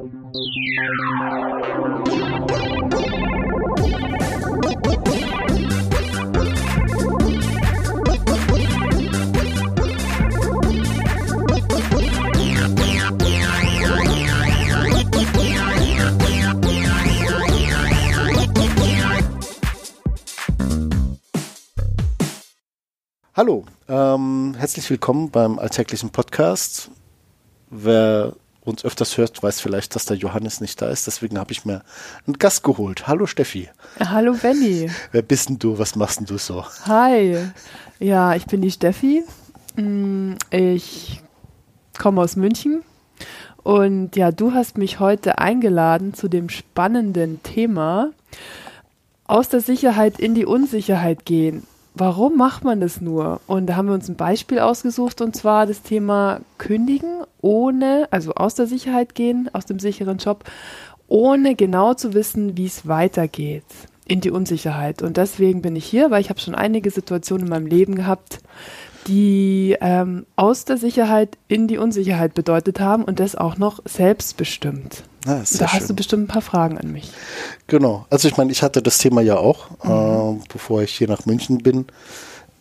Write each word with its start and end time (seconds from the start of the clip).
Hallo, 0.00 0.08
ähm, 23.88 24.54
herzlich 24.56 24.88
willkommen 24.88 25.30
beim 25.30 25.58
alltäglichen 25.58 26.08
Podcast. 26.08 26.90
Wer 27.68 28.32
uns 28.64 28.84
öfters 28.84 29.16
hört, 29.16 29.42
weiß 29.42 29.60
vielleicht, 29.60 29.94
dass 29.94 30.04
der 30.04 30.16
Johannes 30.16 30.60
nicht 30.60 30.80
da 30.82 30.88
ist. 30.88 31.06
Deswegen 31.06 31.38
habe 31.38 31.52
ich 31.52 31.64
mir 31.64 31.82
einen 32.26 32.38
Gast 32.38 32.62
geholt. 32.62 33.06
Hallo 33.06 33.26
Steffi. 33.26 33.68
Hallo 33.98 34.34
Benny. 34.34 34.90
Wer 35.12 35.22
bist 35.22 35.48
denn 35.48 35.58
du? 35.58 35.78
Was 35.78 35.96
machst 35.96 36.20
denn 36.20 36.26
du 36.26 36.38
so? 36.38 36.64
Hi. 36.86 37.38
Ja, 37.98 38.34
ich 38.34 38.46
bin 38.46 38.60
die 38.60 38.70
Steffi. 38.70 39.24
Mm, 39.76 40.34
ich 40.50 41.20
komme 41.98 42.20
aus 42.20 42.36
München. 42.36 42.82
Und 43.62 44.16
ja, 44.16 44.32
du 44.32 44.52
hast 44.52 44.78
mich 44.78 45.00
heute 45.00 45.38
eingeladen 45.38 46.14
zu 46.14 46.28
dem 46.28 46.48
spannenden 46.48 47.42
Thema 47.42 48.10
aus 49.24 49.48
der 49.48 49.60
Sicherheit 49.60 50.18
in 50.18 50.34
die 50.34 50.46
Unsicherheit 50.46 51.24
gehen 51.24 51.66
warum 51.94 52.36
macht 52.36 52.64
man 52.64 52.80
das 52.80 53.00
nur? 53.00 53.40
Und 53.46 53.66
da 53.66 53.76
haben 53.76 53.88
wir 53.88 53.94
uns 53.94 54.08
ein 54.08 54.16
Beispiel 54.16 54.58
ausgesucht 54.58 55.20
und 55.20 55.36
zwar 55.36 55.66
das 55.66 55.82
Thema 55.82 56.40
Kündigen 56.58 57.22
ohne, 57.40 58.08
also 58.10 58.34
aus 58.34 58.54
der 58.54 58.66
Sicherheit 58.66 59.14
gehen, 59.14 59.50
aus 59.52 59.66
dem 59.66 59.78
sicheren 59.78 60.18
Job, 60.18 60.44
ohne 61.08 61.54
genau 61.54 61.94
zu 61.94 62.14
wissen, 62.14 62.56
wie 62.56 62.66
es 62.66 62.86
weitergeht 62.86 63.64
in 64.06 64.20
die 64.20 64.30
Unsicherheit. 64.30 65.02
Und 65.02 65.16
deswegen 65.16 65.62
bin 65.62 65.76
ich 65.76 65.84
hier, 65.84 66.10
weil 66.10 66.20
ich 66.20 66.30
habe 66.30 66.40
schon 66.40 66.54
einige 66.54 66.90
Situationen 66.90 67.46
in 67.46 67.50
meinem 67.50 67.66
Leben 67.66 67.94
gehabt, 67.94 68.40
die 69.06 69.76
ähm, 69.80 70.26
aus 70.36 70.64
der 70.64 70.76
Sicherheit 70.76 71.38
in 71.48 71.68
die 71.68 71.78
Unsicherheit 71.78 72.34
bedeutet 72.34 72.80
haben 72.80 73.04
und 73.04 73.20
das 73.20 73.36
auch 73.36 73.56
noch 73.56 73.80
selbstbestimmt. 73.84 75.04
Ah, 75.26 75.42
da 75.58 75.72
hast 75.72 75.90
du 75.90 75.94
bestimmt 75.94 76.24
ein 76.24 76.28
paar 76.28 76.42
Fragen 76.42 76.78
an 76.78 76.92
mich. 76.92 77.12
Genau. 77.66 78.06
Also 78.10 78.28
ich 78.28 78.36
meine, 78.36 78.52
ich 78.52 78.62
hatte 78.62 78.82
das 78.82 78.98
Thema 78.98 79.20
ja 79.20 79.36
auch, 79.36 79.70
mhm. 79.84 80.40
äh, 80.40 80.44
bevor 80.52 80.82
ich 80.82 80.96
hier 80.96 81.08
nach 81.08 81.26
München 81.26 81.58
bin. 81.58 81.86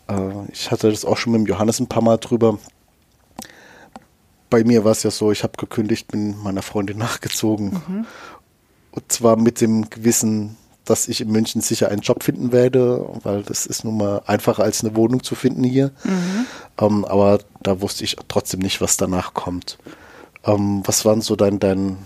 Äh, 0.08 0.52
ich 0.52 0.72
hatte 0.72 0.90
das 0.92 1.06
auch 1.06 1.18
schon 1.18 1.34
mit 1.34 1.42
dem 1.42 1.48
Johannes 1.48 1.80
ein 1.80 1.88
paar 1.88 2.04
Mal 2.04 2.18
drüber. 2.18 2.58
Bei 4.50 4.64
mir 4.64 4.84
war 4.84 4.92
es 4.92 5.04
ja 5.04 5.12
so, 5.12 5.32
ich 5.32 5.44
habe 5.44 5.54
gekündigt, 5.58 6.12
bin 6.12 6.38
meiner 6.42 6.62
Freundin 6.62 6.98
nachgezogen. 7.00 7.82
Mhm. 7.88 8.06
Und 8.92 9.12
zwar 9.12 9.38
mit 9.38 9.62
dem 9.62 9.90
gewissen 9.90 10.58
dass 10.90 11.08
ich 11.08 11.22
in 11.22 11.32
München 11.32 11.62
sicher 11.62 11.90
einen 11.90 12.02
Job 12.02 12.24
finden 12.24 12.52
werde, 12.52 13.08
weil 13.24 13.44
das 13.44 13.66
ist 13.66 13.84
nun 13.84 13.98
mal 13.98 14.24
einfacher 14.26 14.64
als 14.64 14.84
eine 14.84 14.96
Wohnung 14.96 15.22
zu 15.24 15.36
finden 15.36 15.64
hier. 15.64 15.92
Mhm. 16.04 16.46
Ähm, 16.80 17.06
aber 17.06 17.40
da 17.62 17.82
wusste 17.82 18.04
ich 18.04 18.16
trotzdem 18.28 18.62
nicht, 18.62 18.82
was 18.82 18.98
danach 18.98 19.34
kommt. 19.34 19.78
Ähm, 20.44 20.82
was 20.86 21.06
waren 21.06 21.22
so 21.22 21.36
dein, 21.36 21.60
dein, 21.60 21.98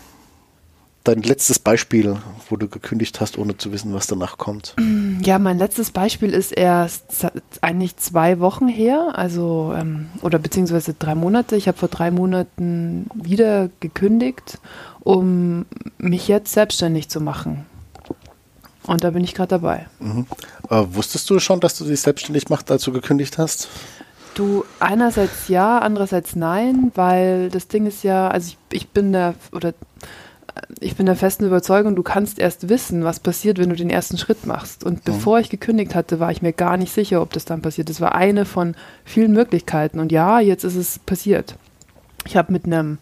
dein 1.04 1.22
letztes 1.22 1.60
Beispiel, 1.60 2.18
wo 2.50 2.56
du 2.56 2.68
gekündigt 2.68 3.20
hast, 3.20 3.38
ohne 3.38 3.58
zu 3.58 3.72
wissen, 3.72 3.94
was 3.94 4.08
danach 4.08 4.38
kommt? 4.38 4.76
Ja, 5.22 5.38
mein 5.38 5.58
letztes 5.58 5.92
Beispiel 5.92 6.32
ist 6.32 6.52
erst 6.52 7.28
eigentlich 7.62 7.98
zwei 7.98 8.40
Wochen 8.40 8.68
her, 8.68 9.12
also 9.14 9.74
ähm, 9.76 10.08
oder 10.22 10.40
beziehungsweise 10.40 10.94
drei 10.94 11.16
Monate. 11.16 11.56
Ich 11.56 11.68
habe 11.68 11.78
vor 11.78 11.90
drei 11.90 12.12
Monaten 12.12 13.08
wieder 13.14 13.70
gekündigt, 13.80 14.60
um 15.02 15.66
mich 15.98 16.28
jetzt 16.28 16.54
selbstständig 16.54 17.10
zu 17.10 17.20
machen. 17.20 17.66
Und 18.86 19.04
da 19.04 19.12
bin 19.12 19.24
ich 19.24 19.34
gerade 19.34 19.50
dabei. 19.50 19.88
Mhm. 20.00 20.26
Äh, 20.70 20.84
wusstest 20.90 21.30
du 21.30 21.40
schon, 21.40 21.60
dass 21.60 21.78
du 21.78 21.86
dich 21.86 22.02
selbstständig 22.02 22.50
machst, 22.50 22.70
als 22.72 22.84
du 22.84 22.92
gekündigt 22.92 23.38
hast? 23.38 23.70
Du, 24.36 24.66
einerseits 24.80 25.48
ja, 25.48 25.80
andererseits 25.80 26.36
nein, 26.36 26.92
weil 26.96 27.50
das 27.50 27.68
Ding 27.68 27.86
ist 27.86 28.04
ja, 28.04 28.30
also 28.30 28.50
ich, 28.50 28.58
ich 28.78 28.90
bin 28.90 29.12
der, 29.12 29.36
oder 29.52 29.74
ich 30.80 30.96
bin 30.96 31.06
der 31.06 31.16
festen 31.16 31.46
Überzeugung, 31.46 31.96
du 31.96 32.04
kannst 32.04 32.40
erst 32.40 32.70
wissen, 32.70 33.04
was 33.04 33.20
passiert, 33.20 33.58
wenn 33.58 33.70
du 33.70 33.76
den 33.76 33.90
ersten 33.90 34.18
Schritt 34.18 34.46
machst. 34.46 34.84
Und 34.84 34.96
mhm. 34.96 35.02
bevor 35.04 35.40
ich 35.40 35.50
gekündigt 35.50 35.96
hatte, 35.96 36.20
war 36.20 36.32
ich 36.32 36.42
mir 36.42 36.54
gar 36.54 36.78
nicht 36.78 36.94
sicher, 36.94 37.22
ob 37.22 37.34
das 37.34 37.46
dann 37.46 37.62
passiert. 37.62 37.90
Das 37.90 38.02
war 38.02 38.16
eine 38.16 38.46
von 38.46 38.76
vielen 39.04 39.34
Möglichkeiten. 39.34 40.00
Und 40.00 40.12
ja, 40.12 40.40
jetzt 40.40 40.64
ist 40.64 40.76
es 40.76 41.00
passiert. 41.00 41.56
Ich 42.26 42.38
habe 42.38 42.52
mit 42.52 42.66
einem 42.66 43.00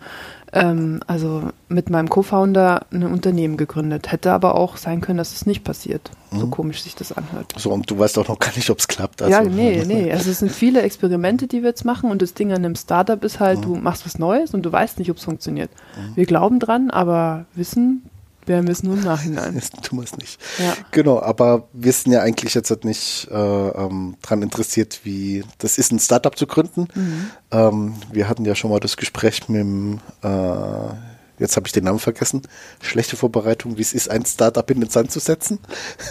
ähm, 0.53 0.99
also 1.07 1.49
mit 1.69 1.89
meinem 1.89 2.09
Co-Founder 2.09 2.85
ein 2.91 3.03
Unternehmen 3.03 3.57
gegründet. 3.57 4.11
Hätte 4.11 4.33
aber 4.33 4.55
auch 4.55 4.77
sein 4.77 5.01
können, 5.01 5.17
dass 5.17 5.33
es 5.33 5.45
nicht 5.45 5.63
passiert. 5.63 6.11
Mhm. 6.31 6.39
So 6.39 6.47
komisch 6.47 6.83
sich 6.83 6.95
das 6.95 7.11
anhört. 7.11 7.53
So, 7.57 7.71
und 7.71 7.89
du 7.89 7.97
weißt 7.97 8.17
auch 8.17 8.27
noch 8.27 8.39
gar 8.39 8.53
nicht, 8.55 8.69
ob 8.69 8.79
es 8.79 8.87
klappt. 8.87 9.21
Also. 9.21 9.31
Ja, 9.31 9.43
nee, 9.43 9.83
nee. 9.85 10.11
Also 10.11 10.29
es 10.29 10.39
sind 10.39 10.51
viele 10.51 10.81
Experimente, 10.81 11.47
die 11.47 11.61
wir 11.61 11.69
jetzt 11.69 11.85
machen 11.85 12.11
und 12.11 12.21
das 12.21 12.33
Ding 12.33 12.51
an 12.51 12.65
einem 12.65 12.75
Startup 12.75 13.23
ist 13.23 13.39
halt, 13.39 13.59
mhm. 13.59 13.63
du 13.63 13.75
machst 13.75 14.05
was 14.05 14.19
Neues 14.19 14.53
und 14.53 14.63
du 14.63 14.71
weißt 14.71 14.99
nicht, 14.99 15.09
ob 15.09 15.17
es 15.17 15.23
funktioniert. 15.23 15.69
Mhm. 15.95 16.15
Wir 16.15 16.25
glauben 16.25 16.59
dran, 16.59 16.89
aber 16.89 17.45
wissen 17.55 18.03
wir 18.47 18.71
es 18.71 18.83
nur 18.83 18.95
im 18.95 19.03
Nachhinein. 19.03 19.55
Das 19.55 19.69
tun 19.69 19.99
wir 19.99 20.03
es 20.03 20.17
nicht. 20.17 20.39
Ja. 20.59 20.75
Genau, 20.91 21.21
aber 21.21 21.67
wir 21.73 21.93
sind 21.93 22.11
ja 22.11 22.21
eigentlich 22.21 22.53
jetzt 22.53 22.69
halt 22.69 22.85
nicht 22.85 23.27
äh, 23.31 23.35
ähm, 23.35 24.15
dran 24.21 24.41
interessiert, 24.41 25.01
wie 25.03 25.43
das 25.59 25.77
ist, 25.77 25.91
ein 25.91 25.99
Startup 25.99 26.37
zu 26.37 26.47
gründen. 26.47 26.87
Mhm. 26.93 27.31
Ähm, 27.51 27.95
wir 28.11 28.27
hatten 28.27 28.45
ja 28.45 28.55
schon 28.55 28.71
mal 28.71 28.79
das 28.79 28.97
Gespräch 28.97 29.47
mit 29.47 29.61
dem, 29.61 29.99
äh, 30.23 30.93
jetzt 31.39 31.55
habe 31.55 31.67
ich 31.67 31.73
den 31.73 31.83
Namen 31.83 31.99
vergessen, 31.99 32.41
schlechte 32.81 33.15
Vorbereitung, 33.15 33.77
wie 33.77 33.81
es 33.81 33.93
ist, 33.93 34.09
ein 34.09 34.25
Startup 34.25 34.69
in 34.69 34.79
den 34.79 34.89
Sand 34.89 35.11
zu 35.11 35.19
setzen. 35.19 35.59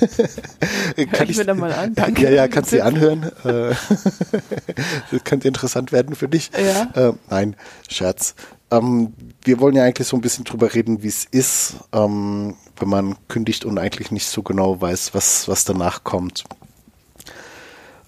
Kann 1.13 1.25
ich, 1.25 1.31
ich 1.31 1.37
mir 1.39 1.45
da 1.45 1.55
mal 1.55 1.73
an, 1.73 1.95
danke. 1.97 2.25
Ja, 2.25 2.31
ja, 2.31 2.49
kannst 2.49 2.73
du 2.73 2.77
dir 2.77 2.85
anhören. 2.85 3.25
Äh, 3.45 3.75
das 5.11 5.25
könnte 5.25 5.49
interessant 5.49 5.93
werden 5.93 6.15
für 6.15 6.29
dich. 6.29 6.51
Ja. 6.55 7.09
Äh, 7.09 7.13
nein, 7.29 7.57
Scherz. 7.89 8.35
Ähm, 8.71 9.13
wir 9.43 9.61
wollen 9.61 9.75
ja 9.75 9.85
eigentlich 9.85 10.09
so 10.09 10.17
ein 10.17 10.21
bisschen 10.21 10.45
drüber 10.45 10.75
reden, 10.75 11.03
wie 11.03 11.09
es 11.09 11.25
ist, 11.25 11.77
ähm, 11.93 12.55
wenn 12.79 12.89
man 12.89 13.17
kündigt 13.29 13.65
und 13.65 13.79
eigentlich 13.79 14.11
nicht 14.11 14.27
so 14.27 14.43
genau 14.43 14.81
weiß, 14.81 15.15
was, 15.15 15.49
was 15.49 15.65
danach 15.65 16.05
kommt. 16.05 16.45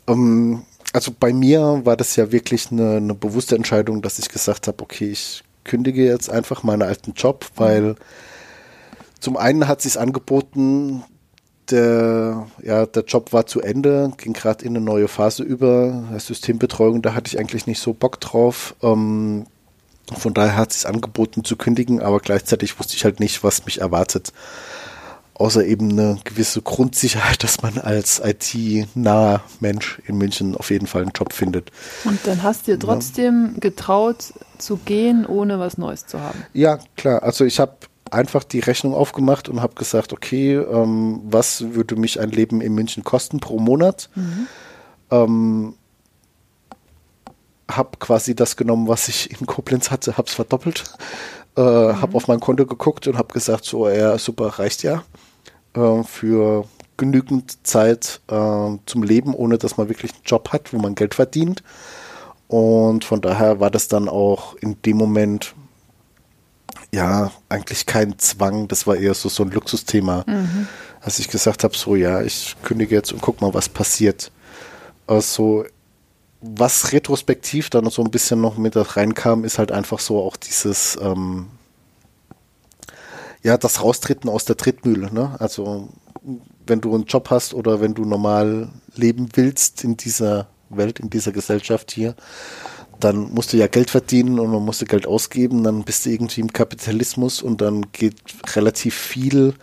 Ähm, 0.07 0.63
also 0.93 1.13
bei 1.19 1.33
mir 1.33 1.81
war 1.85 1.97
das 1.97 2.17
ja 2.17 2.33
wirklich 2.33 2.71
eine, 2.71 2.97
eine 2.97 3.15
bewusste 3.15 3.57
Entscheidung, 3.57 4.03
dass 4.03 4.19
ich 4.19 4.29
gesagt 4.29 4.69
habe, 4.69 4.83
okay, 4.83 5.11
ich 5.11 5.43
kündige 5.65 6.05
jetzt 6.05 6.29
einfach 6.29 6.63
meinen 6.63 6.83
alten 6.83 7.13
Job, 7.13 7.47
weil 7.57 7.95
zum 9.21 9.37
einen 9.37 9.69
hat 9.69 9.81
sich 9.81 9.99
angeboten, 9.99 11.05
der, 11.71 12.49
ja, 12.63 12.87
der 12.87 13.05
Job 13.05 13.33
war 13.33 13.47
zu 13.47 13.61
Ende, 13.61 14.13
ging 14.17 14.33
gerade 14.33 14.65
in 14.65 14.77
eine 14.77 14.85
neue 14.85 15.09
Phase 15.09 15.43
über, 15.43 16.05
Systembetreuung, 16.19 17.03
da 17.03 17.15
hatte 17.15 17.29
ich 17.29 17.39
eigentlich 17.39 17.67
nicht 17.67 17.81
so 17.81 17.95
Bock 17.95 18.21
drauf. 18.21 18.75
Ähm, 18.83 19.47
von 20.15 20.35
daher 20.35 20.57
hat 20.57 20.71
es 20.71 20.81
sich 20.83 20.89
angeboten 20.89 21.45
zu 21.45 21.57
kündigen, 21.57 22.01
aber 22.01 22.21
gleichzeitig 22.21 22.79
wusste 22.79 22.97
ich 22.97 23.05
halt 23.05 23.21
nicht, 23.21 23.43
was 23.45 23.65
mich 23.65 23.81
erwartet. 23.81 24.33
Außer 25.35 25.65
eben 25.65 25.91
eine 25.93 26.19
gewisse 26.25 26.63
Grundsicherheit, 26.63 27.43
dass 27.43 27.63
man 27.63 27.79
als 27.79 28.21
IT-naher 28.23 29.41
Mensch 29.61 30.01
in 30.07 30.19
München 30.19 30.57
auf 30.57 30.71
jeden 30.71 30.87
Fall 30.87 31.03
einen 31.03 31.13
Job 31.15 31.33
findet. 31.33 31.71
Und 32.05 32.21
dann 32.27 32.43
hast 32.43 32.67
du 32.67 32.73
dir 32.73 32.79
trotzdem 32.79 33.53
ja. 33.55 33.61
getraut 33.61 34.35
zu 34.59 34.77
gehen, 34.77 35.27
ohne 35.27 35.59
was 35.59 35.79
Neues 35.79 36.07
zu 36.07 36.21
haben. 36.21 36.45
Ja, 36.53 36.79
klar. 36.97 37.23
Also 37.23 37.45
ich 37.45 37.59
habe 37.59 37.73
einfach 38.11 38.45
die 38.45 38.61
Rechnung 38.61 38.95
aufgemacht 38.95 39.49
und 39.49 39.63
habe 39.63 39.75
gesagt, 39.75 40.13
okay, 40.13 40.55
ähm, 40.55 41.21
was 41.25 41.75
würde 41.75 41.97
mich 41.97 42.21
ein 42.21 42.31
Leben 42.31 42.61
in 42.61 42.75
München 42.75 43.03
kosten 43.03 43.41
pro 43.41 43.59
Monat? 43.59 44.11
Mhm. 44.15 44.47
Ähm, 45.11 45.75
habe 47.71 47.99
quasi 47.99 48.35
das 48.35 48.57
genommen, 48.57 48.89
was 48.89 49.09
ich 49.09 49.39
in 49.39 49.47
Koblenz 49.47 49.91
hatte, 49.91 50.17
habe 50.17 50.29
es 50.29 50.35
verdoppelt, 50.35 50.85
äh, 51.57 51.61
mhm. 51.61 52.01
habe 52.01 52.17
auf 52.17 52.29
mein 52.29 52.41
Konto 52.41 52.67
geguckt 52.67 53.07
und 53.07 53.17
habe 53.17 53.33
gesagt, 53.33 53.65
so, 53.65 53.89
ja, 53.89 54.19
super, 54.19 54.59
reicht 54.59 54.83
ja 54.83 55.03
äh, 55.75 56.03
für 56.05 56.65
genügend 56.97 57.67
Zeit 57.67 58.21
äh, 58.29 58.77
zum 58.87 59.03
Leben, 59.03 59.35
ohne 59.35 59.59
dass 59.59 59.77
man 59.77 59.89
wirklich 59.89 60.13
einen 60.13 60.23
Job 60.25 60.51
hat, 60.53 60.73
wo 60.73 60.79
man 60.79 60.95
Geld 60.95 61.15
verdient. 61.15 61.63
Und 62.49 63.05
von 63.05 63.21
daher 63.21 63.61
war 63.61 63.71
das 63.71 63.89
dann 63.89 64.09
auch 64.09 64.55
in 64.57 64.81
dem 64.83 64.99
Moment 64.99 65.55
ja 66.95 67.33
eigentlich 67.49 67.87
kein 67.87 68.19
Zwang, 68.19 68.69
das 68.69 68.87
war 68.87 68.97
eher 68.97 69.15
so, 69.15 69.29
so 69.29 69.43
ein 69.43 69.51
Luxusthema. 69.51 70.25
Mhm. 70.27 70.69
Als 71.01 71.19
ich 71.19 71.29
gesagt 71.29 71.65
habe, 71.65 71.77
so 71.77 71.97
ja, 71.97 72.21
ich 72.23 72.55
kündige 72.63 72.95
jetzt 72.95 73.13
und 73.13 73.23
guck 73.23 73.41
mal, 73.41 73.55
was 73.55 73.69
passiert. 73.69 74.31
Also 75.07 75.65
was 76.43 76.93
retrospektiv 76.93 77.71
dann 77.71 77.89
so 77.89 78.03
ein 78.03 78.11
bisschen 78.11 78.41
noch 78.41 78.59
mit 78.59 78.75
reinkam, 78.77 79.45
ist 79.45 79.59
halt 79.59 79.73
einfach 79.73 80.01
so 80.01 80.21
auch 80.21 80.37
dieses, 80.37 80.99
ähm, 81.01 81.47
ja, 83.43 83.57
das 83.57 83.83
Raustreten 83.83 84.29
aus 84.29 84.45
der 84.45 84.57
Trittmühle. 84.57 85.13
Ne? 85.13 85.37
Also 85.39 85.89
wenn 86.67 86.81
du 86.81 86.95
einen 86.95 87.05
Job 87.05 87.31
hast 87.31 87.55
oder 87.55 87.81
wenn 87.81 87.95
du 87.95 88.05
normal 88.05 88.69
leben 88.95 89.29
willst 89.35 89.85
in 89.85 89.97
dieser 89.97 90.49
Welt, 90.69 91.01
in 91.01 91.11
dieser 91.11 91.33
Gesellschaft 91.33 91.93
hier, 91.93 92.15
dann 92.99 93.33
musst 93.33 93.53
du 93.53 93.57
ja 93.57 93.67
Geld 93.67 93.91
verdienen 93.91 94.39
und 94.39 94.51
man 94.51 94.65
musste 94.65 94.85
Geld 94.85 95.07
ausgeben, 95.07 95.65
dann 95.65 95.85
bist 95.85 96.07
du 96.07 96.11
irgendwie 96.11 96.41
im 96.41 96.53
Kapitalismus 96.53 97.43
und 97.43 97.61
dann 97.61 97.91
geht 97.93 98.17
relativ 98.55 98.95
viel 98.95 99.55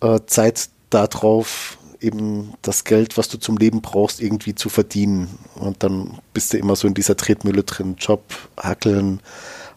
äh, 0.00 0.20
Zeit 0.26 0.68
darauf, 0.90 1.78
eben 2.06 2.54
das 2.62 2.84
Geld, 2.84 3.18
was 3.18 3.28
du 3.28 3.38
zum 3.38 3.56
Leben 3.56 3.82
brauchst, 3.82 4.20
irgendwie 4.20 4.54
zu 4.54 4.68
verdienen. 4.68 5.38
Und 5.56 5.82
dann 5.82 6.18
bist 6.32 6.52
du 6.52 6.58
immer 6.58 6.76
so 6.76 6.88
in 6.88 6.94
dieser 6.94 7.16
Tretmühle 7.16 7.64
drin, 7.64 7.96
Job, 7.98 8.22
Hackeln, 8.56 9.20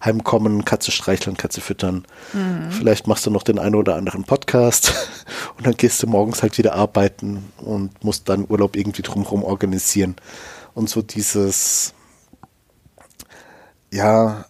heimkommen, 0.03 0.63
Katze 0.65 0.91
streicheln, 0.91 1.37
Katze 1.37 1.61
füttern. 1.61 2.05
Mhm. 2.33 2.71
Vielleicht 2.71 3.07
machst 3.07 3.25
du 3.25 3.31
noch 3.31 3.43
den 3.43 3.59
einen 3.59 3.75
oder 3.75 3.95
anderen 3.95 4.23
Podcast 4.23 4.93
und 5.57 5.67
dann 5.67 5.75
gehst 5.75 6.01
du 6.01 6.07
morgens 6.07 6.41
halt 6.41 6.57
wieder 6.57 6.75
arbeiten 6.75 7.51
und 7.57 8.03
musst 8.03 8.29
dann 8.29 8.45
Urlaub 8.47 8.75
irgendwie 8.75 9.01
drumherum 9.01 9.43
organisieren. 9.43 10.15
Und 10.73 10.89
so 10.89 11.01
dieses, 11.01 11.93
ja, 13.91 14.45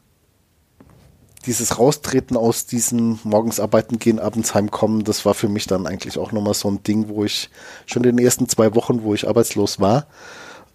dieses 1.46 1.80
Raustreten 1.80 2.36
aus 2.36 2.66
diesem 2.66 3.20
morgens 3.24 3.60
arbeiten 3.60 3.98
gehen, 3.98 4.20
abends 4.20 4.54
heimkommen, 4.54 5.04
das 5.04 5.26
war 5.26 5.34
für 5.34 5.48
mich 5.48 5.68
dann 5.68 5.88
eigentlich 5.88 6.18
auch 6.18 6.32
nochmal 6.32 6.54
so 6.54 6.70
ein 6.70 6.84
Ding, 6.84 7.08
wo 7.08 7.24
ich 7.24 7.50
schon 7.86 8.04
in 8.04 8.16
den 8.18 8.26
ersten 8.26 8.50
zwei 8.50 8.76
Wochen, 8.76 9.04
wo 9.04 9.14
ich 9.14 9.28
arbeitslos 9.28 9.80
war, 9.80 10.08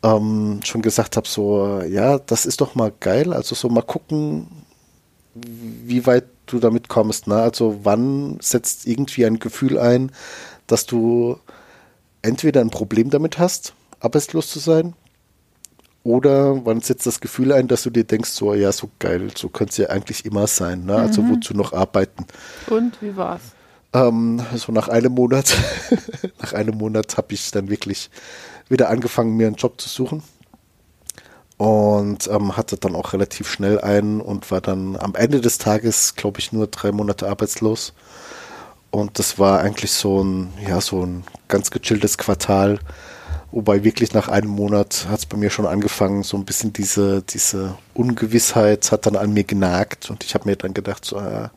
ähm, 0.03 0.61
schon 0.65 0.83
gesagt 0.83 1.17
habe, 1.17 1.29
so, 1.29 1.83
ja, 1.83 2.19
das 2.19 2.47
ist 2.47 2.61
doch 2.61 2.75
mal 2.75 2.93
geil. 2.99 3.33
Also 3.33 3.55
so 3.55 3.69
mal 3.69 3.83
gucken, 3.83 4.49
wie 5.35 6.07
weit 6.07 6.25
du 6.47 6.59
damit 6.59 6.89
kommst. 6.89 7.27
Ne? 7.27 7.37
Also 7.37 7.81
wann 7.83 8.39
setzt 8.41 8.87
irgendwie 8.87 9.27
ein 9.27 9.39
Gefühl 9.39 9.79
ein, 9.79 10.13
dass 10.67 10.87
du 10.87 11.39
entweder 12.23 12.61
ein 12.61 12.71
Problem 12.71 13.11
damit 13.11 13.39
hast, 13.39 13.75
arbeitslos 14.01 14.49
zu 14.49 14.59
sein, 14.59 14.95
oder 16.05 16.65
wann 16.67 16.83
setzt 16.83 17.07
das 17.07 17.21
Gefühl 17.21 17.51
ein, 17.53 17.67
dass 17.67 17.83
du 17.83 17.91
dir 17.91 18.05
denkst, 18.05 18.31
so, 18.31 18.55
ja, 18.55 18.71
so 18.71 18.91
geil, 18.99 19.31
so 19.35 19.49
könnte 19.49 19.71
es 19.73 19.77
ja 19.79 19.89
eigentlich 19.89 20.25
immer 20.25 20.47
sein. 20.47 20.85
Ne? 20.85 20.95
Also 20.95 21.23
mhm. 21.23 21.37
wozu 21.37 21.55
noch 21.55 21.73
arbeiten? 21.73 22.27
Und 22.69 23.01
wie 23.01 23.17
war's? 23.17 23.41
Ähm, 23.95 24.43
so 24.55 24.71
nach 24.71 24.89
einem 24.89 25.13
Monat, 25.13 25.57
nach 26.41 26.53
einem 26.53 26.77
Monat 26.77 27.17
habe 27.17 27.33
ich 27.33 27.51
dann 27.51 27.71
wirklich 27.71 28.11
wieder 28.69 28.91
angefangen, 28.91 29.37
mir 29.37 29.47
einen 29.47 29.57
Job 29.57 29.81
zu 29.81 29.89
suchen 29.89 30.23
und 31.57 32.29
ähm, 32.29 32.57
hatte 32.57 32.77
dann 32.77 32.97
auch 32.97 33.15
relativ 33.15 33.49
schnell 33.49 33.81
einen 33.81 34.21
und 34.21 34.51
war 34.51 34.61
dann 34.61 34.97
am 34.97 35.15
Ende 35.15 35.41
des 35.41 35.57
Tages, 35.57 36.17
glaube 36.17 36.41
ich, 36.41 36.53
nur 36.53 36.67
drei 36.67 36.93
Monate 36.93 37.29
arbeitslos. 37.29 37.95
Und 38.91 39.19
das 39.19 39.39
war 39.39 39.61
eigentlich 39.61 39.93
so 39.93 40.23
ein, 40.23 40.53
ja, 40.69 40.81
so 40.81 41.05
ein 41.05 41.25
ganz 41.49 41.71
gechilltes 41.71 42.19
Quartal. 42.19 42.79
Wobei 43.55 43.85
wirklich 43.85 44.13
nach 44.15 44.27
einem 44.27 44.51
Monat 44.51 45.07
hat 45.09 45.21
es 45.21 45.27
bei 45.27 45.37
mir 45.37 45.49
schon 45.49 45.65
angefangen, 45.65 46.25
so 46.25 46.37
ein 46.37 46.45
bisschen 46.45 46.73
diese, 46.73 47.23
diese 47.23 47.79
Ungewissheit 47.95 48.91
hat 48.91 49.07
dann 49.07 49.15
an 49.15 49.33
mir 49.33 49.45
genagt 49.45 50.11
und 50.11 50.25
ich 50.25 50.35
habe 50.35 50.49
mir 50.49 50.57
dann 50.57 50.75
gedacht, 50.75 51.05
so, 51.05 51.19
äh, 51.21 51.51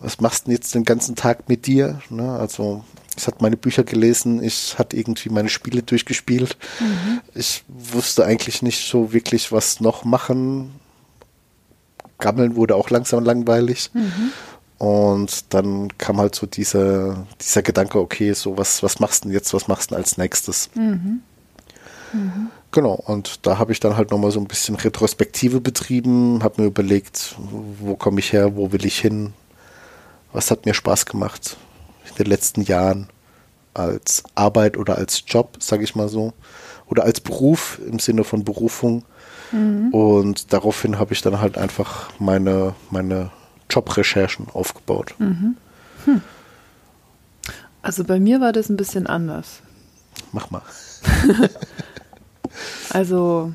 was 0.00 0.18
machst 0.22 0.44
du 0.44 0.44
denn 0.46 0.54
jetzt 0.54 0.74
den 0.74 0.84
ganzen 0.84 1.14
Tag 1.14 1.46
mit 1.46 1.66
dir? 1.66 2.00
Ne? 2.08 2.32
Also 2.32 2.84
ich 3.18 3.26
hatte 3.26 3.42
meine 3.42 3.58
Bücher 3.58 3.84
gelesen, 3.84 4.42
ich 4.42 4.78
hatte 4.78 4.96
irgendwie 4.96 5.28
meine 5.28 5.50
Spiele 5.50 5.82
durchgespielt. 5.82 6.56
Mhm. 6.80 7.20
Ich 7.34 7.64
wusste 7.68 8.24
eigentlich 8.24 8.62
nicht 8.62 8.88
so 8.88 9.12
wirklich, 9.12 9.52
was 9.52 9.80
noch 9.82 10.06
machen. 10.06 10.80
Gammeln 12.16 12.56
wurde 12.56 12.76
auch 12.76 12.88
langsam 12.88 13.24
langweilig. 13.24 13.90
Mhm. 13.92 14.32
Und 14.78 15.52
dann 15.52 15.88
kam 15.98 16.18
halt 16.18 16.36
so 16.36 16.46
dieser, 16.46 17.26
dieser 17.40 17.62
Gedanke, 17.62 17.98
okay, 17.98 18.32
so 18.32 18.56
was, 18.56 18.82
was 18.82 19.00
machst 19.00 19.24
du 19.24 19.28
denn 19.28 19.34
jetzt, 19.34 19.52
was 19.52 19.66
machst 19.66 19.90
du 19.90 19.94
denn 19.94 20.02
als 20.02 20.16
nächstes? 20.18 20.70
Mhm. 20.74 21.20
Mhm. 22.12 22.50
Genau, 22.70 22.94
und 22.94 23.46
da 23.46 23.58
habe 23.58 23.72
ich 23.72 23.80
dann 23.80 23.96
halt 23.96 24.10
nochmal 24.10 24.30
so 24.30 24.40
ein 24.40 24.46
bisschen 24.46 24.76
Retrospektive 24.76 25.60
betrieben, 25.60 26.42
habe 26.42 26.62
mir 26.62 26.68
überlegt, 26.68 27.34
wo 27.80 27.96
komme 27.96 28.20
ich 28.20 28.32
her, 28.32 28.56
wo 28.56 28.72
will 28.72 28.84
ich 28.84 28.98
hin, 28.98 29.32
was 30.32 30.50
hat 30.50 30.66
mir 30.66 30.74
Spaß 30.74 31.06
gemacht, 31.06 31.56
in 32.08 32.14
den 32.16 32.26
letzten 32.26 32.62
Jahren 32.62 33.08
als 33.74 34.22
Arbeit 34.34 34.76
oder 34.76 34.96
als 34.96 35.24
Job, 35.26 35.56
sage 35.60 35.84
ich 35.84 35.94
mal 35.94 36.08
so, 36.08 36.34
oder 36.86 37.04
als 37.04 37.20
Beruf 37.20 37.80
im 37.86 37.98
Sinne 37.98 38.24
von 38.24 38.44
Berufung. 38.44 39.04
Mhm. 39.50 39.92
Und 39.92 40.52
daraufhin 40.52 40.98
habe 40.98 41.14
ich 41.14 41.22
dann 41.22 41.40
halt 41.40 41.56
einfach 41.56 42.10
meine, 42.18 42.74
meine 42.90 43.30
Jobrecherchen 43.70 44.46
aufgebaut. 44.52 45.14
Mhm. 45.18 45.56
Hm. 46.04 46.22
Also 47.82 48.04
bei 48.04 48.20
mir 48.20 48.40
war 48.40 48.52
das 48.52 48.68
ein 48.68 48.76
bisschen 48.76 49.06
anders. 49.06 49.60
Mach 50.32 50.50
mal. 50.50 50.62
also 52.90 53.52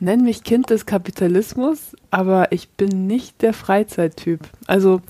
nenn 0.00 0.24
mich 0.24 0.42
Kind 0.42 0.70
des 0.70 0.86
Kapitalismus, 0.86 1.96
aber 2.10 2.52
ich 2.52 2.68
bin 2.70 3.06
nicht 3.06 3.42
der 3.42 3.52
Freizeittyp. 3.52 4.40
Also 4.66 5.00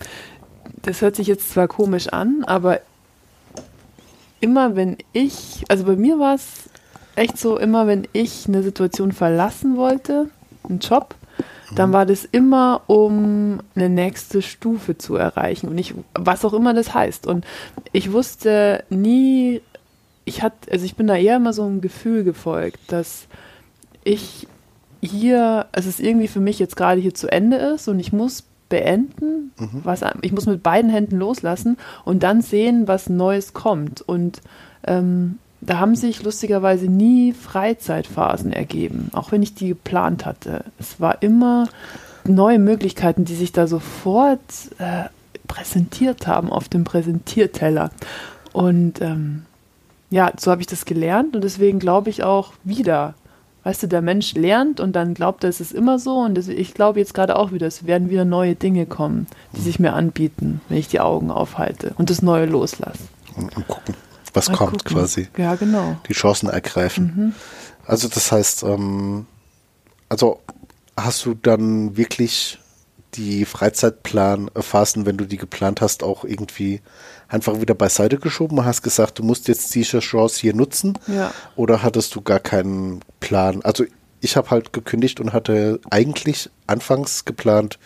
das 0.82 1.00
hört 1.00 1.16
sich 1.16 1.26
jetzt 1.26 1.50
zwar 1.50 1.68
komisch 1.68 2.08
an, 2.08 2.44
aber 2.44 2.80
immer 4.40 4.76
wenn 4.76 4.98
ich, 5.12 5.64
also 5.68 5.84
bei 5.84 5.96
mir 5.96 6.18
war 6.18 6.34
es 6.34 6.68
echt 7.14 7.38
so, 7.38 7.58
immer 7.58 7.86
wenn 7.86 8.06
ich 8.12 8.46
eine 8.48 8.62
Situation 8.62 9.12
verlassen 9.12 9.76
wollte, 9.76 10.28
einen 10.68 10.80
Job, 10.80 11.14
dann 11.74 11.90
mhm. 11.90 11.94
war 11.94 12.06
das 12.06 12.24
immer, 12.24 12.82
um 12.86 13.60
eine 13.74 13.88
nächste 13.88 14.42
Stufe 14.42 14.98
zu 14.98 15.16
erreichen 15.16 15.68
und 15.68 15.78
ich, 15.78 15.94
was 16.14 16.44
auch 16.44 16.52
immer 16.52 16.74
das 16.74 16.94
heißt. 16.94 17.26
Und 17.26 17.44
ich 17.92 18.12
wusste 18.12 18.84
nie, 18.90 19.60
ich 20.24 20.42
hatte, 20.42 20.70
also 20.70 20.84
ich 20.84 20.96
bin 20.96 21.06
da 21.06 21.16
eher 21.16 21.36
immer 21.36 21.52
so 21.52 21.64
ein 21.64 21.80
Gefühl 21.80 22.24
gefolgt, 22.24 22.80
dass 22.88 23.26
ich 24.04 24.46
hier, 25.00 25.66
also 25.72 25.88
es 25.88 26.00
irgendwie 26.00 26.28
für 26.28 26.40
mich 26.40 26.58
jetzt 26.58 26.76
gerade 26.76 27.00
hier 27.00 27.14
zu 27.14 27.30
Ende 27.30 27.56
ist 27.56 27.88
und 27.88 27.98
ich 27.98 28.12
muss 28.12 28.44
beenden, 28.68 29.52
mhm. 29.58 29.80
was 29.84 30.02
ich 30.22 30.32
muss 30.32 30.46
mit 30.46 30.62
beiden 30.62 30.90
Händen 30.90 31.16
loslassen 31.18 31.76
und 32.04 32.22
dann 32.22 32.40
sehen, 32.40 32.88
was 32.88 33.08
Neues 33.08 33.52
kommt. 33.52 34.00
Und 34.00 34.40
ähm, 34.86 35.38
da 35.64 35.78
haben 35.78 35.94
sich 35.94 36.22
lustigerweise 36.24 36.86
nie 36.86 37.32
Freizeitphasen 37.32 38.52
ergeben, 38.52 39.10
auch 39.12 39.30
wenn 39.30 39.42
ich 39.42 39.54
die 39.54 39.68
geplant 39.68 40.26
hatte. 40.26 40.64
Es 40.78 41.00
war 41.00 41.22
immer 41.22 41.68
neue 42.24 42.58
Möglichkeiten, 42.58 43.24
die 43.24 43.36
sich 43.36 43.52
da 43.52 43.68
sofort 43.68 44.40
äh, 44.78 45.04
präsentiert 45.46 46.26
haben 46.26 46.50
auf 46.50 46.68
dem 46.68 46.82
Präsentierteller. 46.82 47.90
Und 48.52 49.00
ähm, 49.00 49.44
ja, 50.10 50.32
so 50.36 50.50
habe 50.50 50.60
ich 50.60 50.66
das 50.66 50.84
gelernt 50.84 51.36
und 51.36 51.44
deswegen 51.44 51.78
glaube 51.78 52.10
ich 52.10 52.24
auch 52.24 52.52
wieder, 52.64 53.14
weißt 53.62 53.84
du, 53.84 53.86
der 53.86 54.02
Mensch 54.02 54.34
lernt 54.34 54.80
und 54.80 54.96
dann 54.96 55.14
glaubt 55.14 55.44
er, 55.44 55.50
es 55.50 55.60
ist 55.60 55.72
immer 55.72 56.00
so. 56.00 56.18
Und 56.18 56.36
ich 56.36 56.74
glaube 56.74 56.98
jetzt 56.98 57.14
gerade 57.14 57.36
auch 57.36 57.52
wieder, 57.52 57.68
es 57.68 57.86
werden 57.86 58.10
wieder 58.10 58.24
neue 58.24 58.56
Dinge 58.56 58.84
kommen, 58.84 59.28
die 59.54 59.60
sich 59.60 59.78
mir 59.78 59.92
anbieten, 59.92 60.60
wenn 60.68 60.78
ich 60.78 60.88
die 60.88 61.00
Augen 61.00 61.30
aufhalte 61.30 61.94
und 61.98 62.10
das 62.10 62.20
Neue 62.20 62.46
loslasse. 62.46 63.04
Und, 63.36 63.56
und 63.56 63.68
gucken 63.68 63.94
was 64.34 64.48
Mal 64.48 64.56
kommt 64.56 64.84
gucken. 64.84 64.96
quasi. 64.96 65.28
Ja, 65.36 65.54
genau. 65.54 65.96
Die 66.08 66.14
Chancen 66.14 66.48
ergreifen. 66.48 67.12
Mhm. 67.16 67.34
Also 67.86 68.08
das 68.08 68.32
heißt, 68.32 68.62
ähm, 68.62 69.26
also 70.08 70.40
hast 70.96 71.24
du 71.24 71.34
dann 71.34 71.96
wirklich 71.96 72.58
die 73.14 73.44
Freizeitplanphasen, 73.44 75.04
wenn 75.04 75.16
du 75.18 75.26
die 75.26 75.36
geplant 75.36 75.80
hast, 75.80 76.02
auch 76.02 76.24
irgendwie 76.24 76.80
einfach 77.28 77.60
wieder 77.60 77.74
beiseite 77.74 78.18
geschoben? 78.18 78.64
Hast 78.64 78.82
gesagt, 78.82 79.18
du 79.18 79.22
musst 79.22 79.48
jetzt 79.48 79.74
diese 79.74 80.00
Chance 80.00 80.40
hier 80.40 80.54
nutzen? 80.54 80.98
Ja. 81.06 81.32
Oder 81.56 81.82
hattest 81.82 82.14
du 82.14 82.22
gar 82.22 82.40
keinen 82.40 83.00
Plan? 83.20 83.62
Also 83.62 83.84
ich 84.20 84.36
habe 84.36 84.50
halt 84.50 84.72
gekündigt 84.72 85.20
und 85.20 85.32
hatte 85.32 85.80
eigentlich 85.90 86.48
anfangs 86.66 87.24
geplant, 87.24 87.78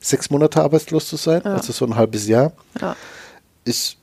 sechs 0.00 0.30
Monate 0.30 0.62
arbeitslos 0.62 1.08
zu 1.08 1.16
sein, 1.16 1.42
ja. 1.44 1.54
also 1.54 1.72
so 1.72 1.84
ein 1.84 1.96
halbes 1.96 2.26
Jahr. 2.26 2.52
Ja. 2.80 2.96
Ich 3.64 3.98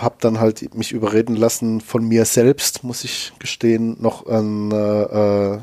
habe 0.00 0.16
dann 0.20 0.40
halt 0.40 0.74
mich 0.74 0.92
überreden 0.92 1.36
lassen 1.36 1.80
von 1.80 2.06
mir 2.06 2.24
selbst, 2.24 2.84
muss 2.84 3.04
ich 3.04 3.32
gestehen, 3.38 3.96
noch 4.00 4.26
ein, 4.26 4.70
äh, 4.70 5.58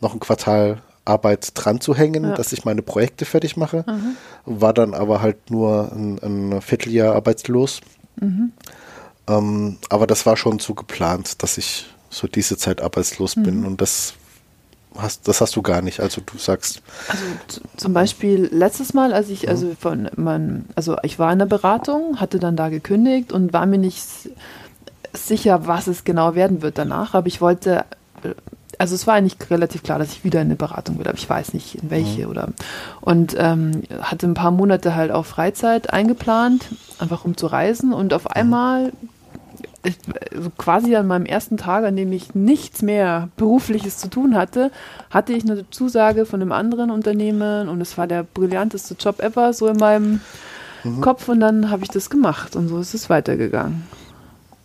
noch 0.00 0.14
ein 0.14 0.20
Quartal 0.20 0.82
Arbeit 1.04 1.52
dran 1.54 1.80
zu 1.80 1.94
hängen, 1.94 2.24
ja. 2.24 2.34
dass 2.34 2.52
ich 2.52 2.64
meine 2.64 2.82
Projekte 2.82 3.24
fertig 3.24 3.56
mache. 3.56 3.84
Mhm. 3.86 4.16
War 4.44 4.74
dann 4.74 4.94
aber 4.94 5.22
halt 5.22 5.50
nur 5.50 5.90
ein, 5.92 6.18
ein 6.22 6.60
Vierteljahr 6.60 7.14
arbeitslos. 7.14 7.80
Mhm. 8.20 8.52
Ähm, 9.26 9.78
aber 9.88 10.06
das 10.06 10.26
war 10.26 10.36
schon 10.36 10.58
so 10.58 10.74
geplant, 10.74 11.42
dass 11.42 11.58
ich 11.58 11.86
so 12.10 12.26
diese 12.26 12.56
Zeit 12.56 12.80
arbeitslos 12.80 13.36
mhm. 13.36 13.42
bin 13.42 13.64
und 13.64 13.80
das 13.80 14.14
hast, 15.00 15.28
das 15.28 15.40
hast 15.40 15.56
du 15.56 15.62
gar 15.62 15.82
nicht. 15.82 16.00
Also 16.00 16.20
du 16.24 16.38
sagst. 16.38 16.82
Also 17.08 17.22
zum 17.76 17.92
Beispiel 17.92 18.48
letztes 18.52 18.94
Mal, 18.94 19.12
als 19.12 19.28
ich, 19.28 19.48
also 19.48 19.74
von 19.78 20.08
mein, 20.16 20.66
also 20.74 20.96
ich 21.02 21.18
war 21.18 21.32
in 21.32 21.38
der 21.38 21.46
Beratung, 21.46 22.20
hatte 22.20 22.38
dann 22.38 22.56
da 22.56 22.68
gekündigt 22.68 23.32
und 23.32 23.52
war 23.52 23.66
mir 23.66 23.78
nicht 23.78 24.02
sicher, 25.14 25.66
was 25.66 25.86
es 25.86 26.04
genau 26.04 26.34
werden 26.34 26.62
wird 26.62 26.78
danach, 26.78 27.14
aber 27.14 27.26
ich 27.26 27.40
wollte, 27.40 27.84
also 28.78 28.94
es 28.94 29.06
war 29.06 29.14
eigentlich 29.14 29.36
relativ 29.50 29.82
klar, 29.82 29.98
dass 29.98 30.12
ich 30.12 30.24
wieder 30.24 30.40
in 30.40 30.48
eine 30.48 30.56
Beratung 30.56 30.98
will, 30.98 31.08
aber 31.08 31.18
ich 31.18 31.28
weiß 31.28 31.54
nicht 31.54 31.76
in 31.76 31.90
welche 31.90 32.24
mhm. 32.24 32.30
oder 32.30 32.48
und 33.00 33.34
ähm, 33.38 33.82
hatte 34.00 34.26
ein 34.26 34.34
paar 34.34 34.50
Monate 34.50 34.94
halt 34.94 35.10
auch 35.10 35.26
Freizeit 35.26 35.92
eingeplant, 35.92 36.66
einfach 36.98 37.24
um 37.24 37.36
zu 37.36 37.46
reisen 37.46 37.92
und 37.92 38.12
auf 38.12 38.30
einmal 38.30 38.92
also 40.34 40.50
quasi 40.56 40.96
an 40.96 41.06
meinem 41.06 41.26
ersten 41.26 41.56
Tag, 41.56 41.84
an 41.84 41.96
dem 41.96 42.12
ich 42.12 42.34
nichts 42.34 42.82
mehr 42.82 43.28
Berufliches 43.36 43.98
zu 43.98 44.08
tun 44.08 44.34
hatte, 44.34 44.70
hatte 45.10 45.32
ich 45.32 45.44
eine 45.44 45.68
Zusage 45.70 46.26
von 46.26 46.42
einem 46.42 46.52
anderen 46.52 46.90
Unternehmen 46.90 47.68
und 47.68 47.80
es 47.80 47.96
war 47.96 48.06
der 48.06 48.24
brillanteste 48.24 48.96
Job 48.98 49.20
ever, 49.20 49.52
so 49.52 49.68
in 49.68 49.76
meinem 49.76 50.20
mhm. 50.84 51.00
Kopf 51.00 51.28
und 51.28 51.40
dann 51.40 51.70
habe 51.70 51.84
ich 51.84 51.90
das 51.90 52.10
gemacht 52.10 52.56
und 52.56 52.68
so 52.68 52.78
ist 52.78 52.94
es 52.94 53.08
weitergegangen. 53.08 53.84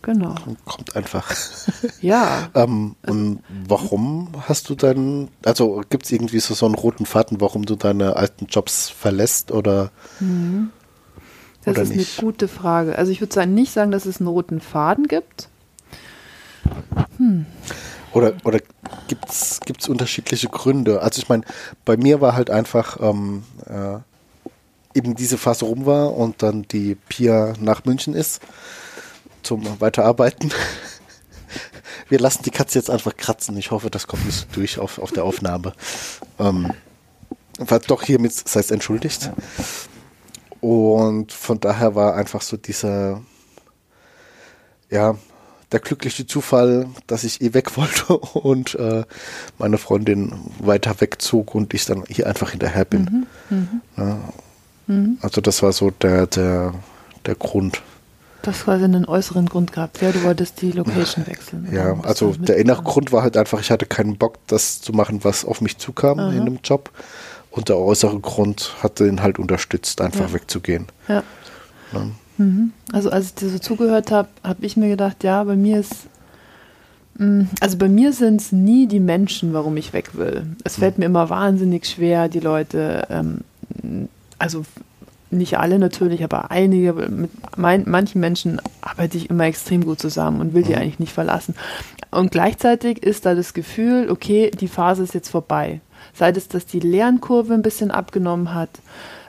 Genau. 0.04 0.34
Kommt 0.64 0.96
einfach. 0.96 1.32
Ja. 2.00 2.50
ähm, 2.54 2.96
und 3.06 3.40
warum 3.66 4.28
hast 4.42 4.68
du 4.68 4.74
dann, 4.74 5.28
also 5.44 5.82
gibt 5.88 6.04
es 6.04 6.12
irgendwie 6.12 6.40
so, 6.40 6.52
so 6.52 6.66
einen 6.66 6.74
roten 6.74 7.06
Faden, 7.06 7.40
warum 7.40 7.64
du 7.64 7.76
deine 7.76 8.16
alten 8.16 8.46
Jobs 8.46 8.90
verlässt 8.90 9.50
oder? 9.50 9.90
Mhm. 10.20 10.70
Das 11.64 11.78
ist 11.78 11.96
nicht? 11.96 12.18
eine 12.18 12.26
gute 12.26 12.48
Frage. 12.48 12.96
Also 12.96 13.10
ich 13.10 13.20
würde 13.20 13.46
nicht 13.46 13.72
sagen, 13.72 13.90
dass 13.90 14.06
es 14.06 14.18
einen 14.18 14.28
roten 14.28 14.60
Faden 14.60 15.08
gibt. 15.08 15.48
Hm. 17.18 17.46
Oder, 18.12 18.34
oder 18.44 18.60
gibt 19.08 19.30
es 19.30 19.88
unterschiedliche 19.88 20.48
Gründe? 20.48 21.02
Also 21.02 21.20
ich 21.20 21.28
meine, 21.28 21.42
bei 21.84 21.96
mir 21.96 22.20
war 22.20 22.34
halt 22.34 22.50
einfach 22.50 22.98
ähm, 23.00 23.42
äh, 23.66 23.98
eben 24.96 25.16
diese 25.16 25.36
Phase 25.38 25.64
rum 25.64 25.86
war 25.86 26.14
und 26.14 26.42
dann 26.42 26.62
die 26.62 26.94
Pia 26.94 27.54
nach 27.60 27.84
München 27.84 28.14
ist 28.14 28.40
zum 29.42 29.80
Weiterarbeiten. 29.80 30.52
Wir 32.08 32.18
lassen 32.18 32.42
die 32.42 32.50
Katze 32.50 32.78
jetzt 32.78 32.90
einfach 32.90 33.16
kratzen. 33.16 33.56
Ich 33.56 33.70
hoffe, 33.70 33.90
das 33.90 34.06
kommt 34.06 34.26
nicht 34.26 34.54
durch 34.54 34.78
auf, 34.78 34.98
auf 34.98 35.10
der 35.10 35.24
Aufnahme. 35.24 35.72
Ähm, 36.38 36.72
war 37.58 37.78
doch 37.80 38.02
hiermit, 38.02 38.32
sei 38.32 38.60
es 38.60 38.70
entschuldigt. 38.70 39.30
Und 40.64 41.30
von 41.30 41.60
daher 41.60 41.94
war 41.94 42.14
einfach 42.14 42.40
so 42.40 42.56
dieser, 42.56 43.20
ja, 44.88 45.14
der 45.72 45.80
glückliche 45.80 46.26
Zufall, 46.26 46.86
dass 47.06 47.22
ich 47.22 47.42
eh 47.42 47.52
weg 47.52 47.76
wollte 47.76 48.16
und 48.16 48.74
äh, 48.76 49.04
meine 49.58 49.76
Freundin 49.76 50.32
weiter 50.60 51.02
wegzog 51.02 51.54
und 51.54 51.74
ich 51.74 51.84
dann 51.84 52.04
hier 52.08 52.26
einfach 52.26 52.52
hinterher 52.52 52.86
bin. 52.86 53.26
Mhm, 53.50 53.56
mh. 53.58 53.66
ja. 53.98 54.18
mhm. 54.86 55.18
Also 55.20 55.42
das 55.42 55.62
war 55.62 55.72
so 55.72 55.90
der, 55.90 56.26
der, 56.28 56.72
der 57.26 57.34
Grund. 57.34 57.82
Das 58.40 58.64
quasi 58.64 58.84
einen 58.84 59.04
äußeren 59.04 59.44
Grund 59.44 59.70
gehabt, 59.72 60.00
ja, 60.00 60.12
du 60.12 60.22
wolltest 60.22 60.62
die 60.62 60.72
Location 60.72 61.26
wechseln. 61.26 61.68
Ja, 61.72 62.00
also 62.04 62.32
der 62.32 62.56
innere 62.56 62.82
Grund 62.82 63.12
war 63.12 63.22
halt 63.22 63.36
einfach, 63.36 63.60
ich 63.60 63.70
hatte 63.70 63.84
keinen 63.84 64.16
Bock, 64.16 64.38
das 64.46 64.80
zu 64.80 64.94
machen, 64.94 65.24
was 65.24 65.44
auf 65.44 65.60
mich 65.60 65.76
zukam 65.76 66.18
Aha. 66.18 66.32
in 66.32 66.40
einem 66.40 66.58
Job. 66.64 66.90
Und 67.54 67.68
der 67.68 67.78
äußere 67.78 68.18
Grund 68.18 68.74
hat 68.82 69.00
ihn 69.00 69.22
halt 69.22 69.38
unterstützt, 69.38 70.00
einfach 70.00 70.28
ja. 70.28 70.32
wegzugehen. 70.32 70.86
Ja. 71.06 71.22
ja. 71.92 72.06
Mhm. 72.36 72.72
Also 72.92 73.10
als 73.10 73.26
ich 73.26 73.34
dir 73.34 73.48
so 73.48 73.58
zugehört 73.60 74.10
habe, 74.10 74.28
habe 74.42 74.66
ich 74.66 74.76
mir 74.76 74.88
gedacht, 74.88 75.22
ja, 75.22 75.44
bei 75.44 75.54
mir 75.54 75.78
ist, 75.78 76.08
mm, 77.16 77.42
also 77.60 77.78
bei 77.78 77.88
mir 77.88 78.12
sind 78.12 78.40
es 78.40 78.50
nie 78.50 78.88
die 78.88 78.98
Menschen, 78.98 79.52
warum 79.52 79.76
ich 79.76 79.92
weg 79.92 80.16
will. 80.16 80.46
Es 80.64 80.76
fällt 80.76 80.98
mhm. 80.98 81.02
mir 81.02 81.06
immer 81.06 81.30
wahnsinnig 81.30 81.86
schwer, 81.86 82.28
die 82.28 82.40
Leute, 82.40 83.06
ähm, 83.08 83.40
also 84.38 84.64
nicht 85.30 85.56
alle 85.56 85.78
natürlich, 85.78 86.24
aber 86.24 86.50
einige, 86.50 86.92
mit 86.92 87.30
mein, 87.56 87.84
manchen 87.86 88.20
Menschen 88.20 88.60
arbeite 88.80 89.16
ich 89.16 89.30
immer 89.30 89.44
extrem 89.44 89.84
gut 89.84 90.00
zusammen 90.00 90.40
und 90.40 90.54
will 90.54 90.64
die 90.64 90.72
mhm. 90.72 90.78
eigentlich 90.78 90.98
nicht 90.98 91.12
verlassen. 91.12 91.54
Und 92.10 92.32
gleichzeitig 92.32 93.00
ist 93.00 93.26
da 93.26 93.36
das 93.36 93.54
Gefühl, 93.54 94.10
okay, 94.10 94.50
die 94.50 94.68
Phase 94.68 95.04
ist 95.04 95.14
jetzt 95.14 95.28
vorbei. 95.28 95.80
Sei 96.14 96.30
es, 96.30 96.48
dass 96.48 96.66
die 96.66 96.80
Lernkurve 96.80 97.54
ein 97.54 97.62
bisschen 97.62 97.90
abgenommen 97.90 98.54
hat, 98.54 98.70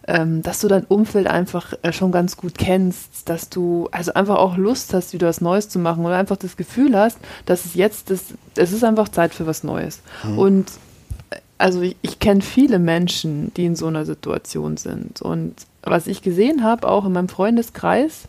ähm, 0.07 0.41
dass 0.43 0.59
du 0.59 0.67
dein 0.67 0.83
Umfeld 0.83 1.27
einfach 1.27 1.73
äh, 1.81 1.91
schon 1.91 2.11
ganz 2.11 2.37
gut 2.37 2.57
kennst, 2.57 3.27
dass 3.27 3.49
du 3.49 3.89
also 3.91 4.13
einfach 4.13 4.37
auch 4.37 4.55
Lust 4.55 4.93
hast, 4.93 5.13
wieder 5.13 5.27
was 5.27 5.41
Neues 5.41 5.67
zu 5.67 5.79
machen 5.79 6.05
oder 6.05 6.15
einfach 6.15 6.37
das 6.37 6.57
Gefühl 6.57 6.95
hast, 6.95 7.17
dass 7.45 7.65
es 7.65 7.73
jetzt, 7.73 8.11
das, 8.11 8.25
es 8.55 8.71
ist 8.71 8.83
einfach 8.83 9.09
Zeit 9.09 9.33
für 9.33 9.47
was 9.47 9.63
Neues. 9.63 10.01
Mhm. 10.23 10.37
Und 10.37 10.71
äh, 11.31 11.37
also 11.57 11.81
ich, 11.81 11.95
ich 12.03 12.19
kenne 12.19 12.41
viele 12.41 12.77
Menschen, 12.77 13.51
die 13.55 13.65
in 13.65 13.75
so 13.75 13.87
einer 13.87 14.05
Situation 14.05 14.77
sind. 14.77 15.21
Und 15.21 15.55
was 15.81 16.07
ich 16.07 16.21
gesehen 16.21 16.63
habe, 16.63 16.87
auch 16.87 17.05
in 17.05 17.13
meinem 17.13 17.29
Freundeskreis, 17.29 18.27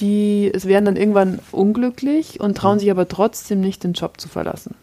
die 0.00 0.50
es 0.52 0.66
werden 0.66 0.84
dann 0.84 0.96
irgendwann 0.96 1.40
unglücklich 1.52 2.40
und 2.40 2.56
trauen 2.56 2.76
mhm. 2.76 2.80
sich 2.80 2.90
aber 2.90 3.06
trotzdem 3.06 3.60
nicht, 3.60 3.84
den 3.84 3.92
Job 3.92 4.20
zu 4.20 4.28
verlassen, 4.28 4.74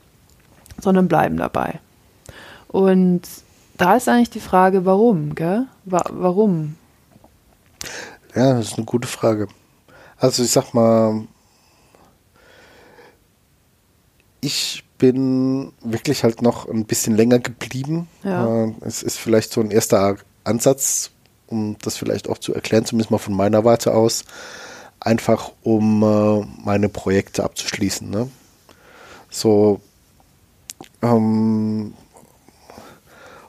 sondern 0.81 1.07
bleiben 1.09 1.37
dabei. 1.37 1.79
Und 2.75 3.21
da 3.77 3.95
ist 3.95 4.09
eigentlich 4.09 4.31
die 4.31 4.41
Frage, 4.41 4.83
warum, 4.85 5.33
gell? 5.33 5.65
Wa 5.85 6.03
warum? 6.09 6.75
Ja, 8.35 8.55
das 8.55 8.71
ist 8.71 8.77
eine 8.77 8.85
gute 8.85 9.07
Frage. 9.07 9.47
Also 10.17 10.43
ich 10.43 10.51
sag 10.51 10.73
mal, 10.73 11.25
ich 14.41 14.83
bin 14.97 15.71
wirklich 15.85 16.25
halt 16.25 16.41
noch 16.41 16.67
ein 16.67 16.83
bisschen 16.83 17.15
länger 17.15 17.39
geblieben. 17.39 18.09
Ja. 18.25 18.65
Äh, 18.65 18.73
es 18.81 19.03
ist 19.03 19.19
vielleicht 19.19 19.53
so 19.53 19.61
ein 19.61 19.71
erster 19.71 20.17
Ansatz, 20.43 21.11
um 21.47 21.77
das 21.81 21.95
vielleicht 21.95 22.27
auch 22.27 22.39
zu 22.39 22.53
erklären, 22.53 22.83
zumindest 22.83 23.09
mal 23.09 23.19
von 23.19 23.35
meiner 23.35 23.63
Warte 23.63 23.93
aus, 23.93 24.25
einfach 24.99 25.53
um 25.63 26.03
äh, 26.03 26.45
meine 26.65 26.89
Projekte 26.89 27.45
abzuschließen. 27.45 28.09
Ne? 28.09 28.29
So, 29.29 29.79
ähm, 31.01 31.93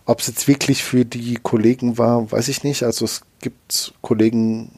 ob 0.07 0.21
es 0.21 0.29
jetzt 0.29 0.49
wirklich 0.49 0.85
für 0.85 1.05
die 1.05 1.35
Kollegen 1.35 1.99
war, 1.99 2.31
weiß 2.31 2.49
ich 2.49 2.63
nicht. 2.63 2.85
Also 2.85 3.05
es 3.05 3.23
gibt 3.41 3.93
Kollegen, 4.01 4.71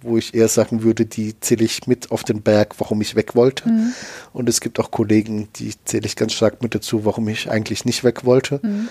wo 0.00 0.16
ich 0.16 0.32
eher 0.32 0.48
sagen 0.48 0.82
würde, 0.82 1.04
die 1.04 1.38
zähle 1.40 1.64
ich 1.64 1.86
mit 1.88 2.10
auf 2.12 2.22
den 2.22 2.40
Berg, 2.40 2.76
warum 2.78 3.00
ich 3.00 3.16
weg 3.16 3.34
wollte. 3.34 3.68
Mhm. 3.68 3.92
Und 4.32 4.48
es 4.48 4.60
gibt 4.60 4.78
auch 4.78 4.92
Kollegen, 4.92 5.48
die 5.56 5.74
zähle 5.84 6.06
ich 6.06 6.16
ganz 6.16 6.32
stark 6.32 6.62
mit 6.62 6.74
dazu, 6.74 7.04
warum 7.04 7.28
ich 7.28 7.50
eigentlich 7.50 7.84
nicht 7.84 8.04
weg 8.04 8.24
wollte. 8.24 8.60
Mhm. 8.62 8.88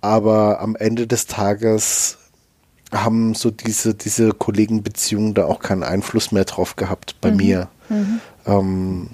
Aber 0.00 0.60
am 0.60 0.74
Ende 0.76 1.06
des 1.06 1.26
Tages 1.26 2.18
haben 2.92 3.34
so 3.34 3.52
diese, 3.52 3.94
diese 3.94 4.32
Kollegenbeziehungen 4.32 5.34
da 5.34 5.44
auch 5.44 5.60
keinen 5.60 5.84
Einfluss 5.84 6.32
mehr 6.32 6.44
drauf 6.44 6.74
gehabt 6.74 7.14
bei 7.20 7.30
mhm. 7.30 7.36
mir. 7.36 7.68
Mhm. 7.88 8.20
Ähm, 8.46 9.10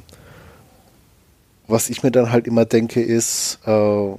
was 1.68 1.90
ich 1.90 2.02
mir 2.02 2.10
dann 2.10 2.32
halt 2.32 2.46
immer 2.46 2.64
denke, 2.64 3.02
ist, 3.02 3.58
äh, 3.66 4.14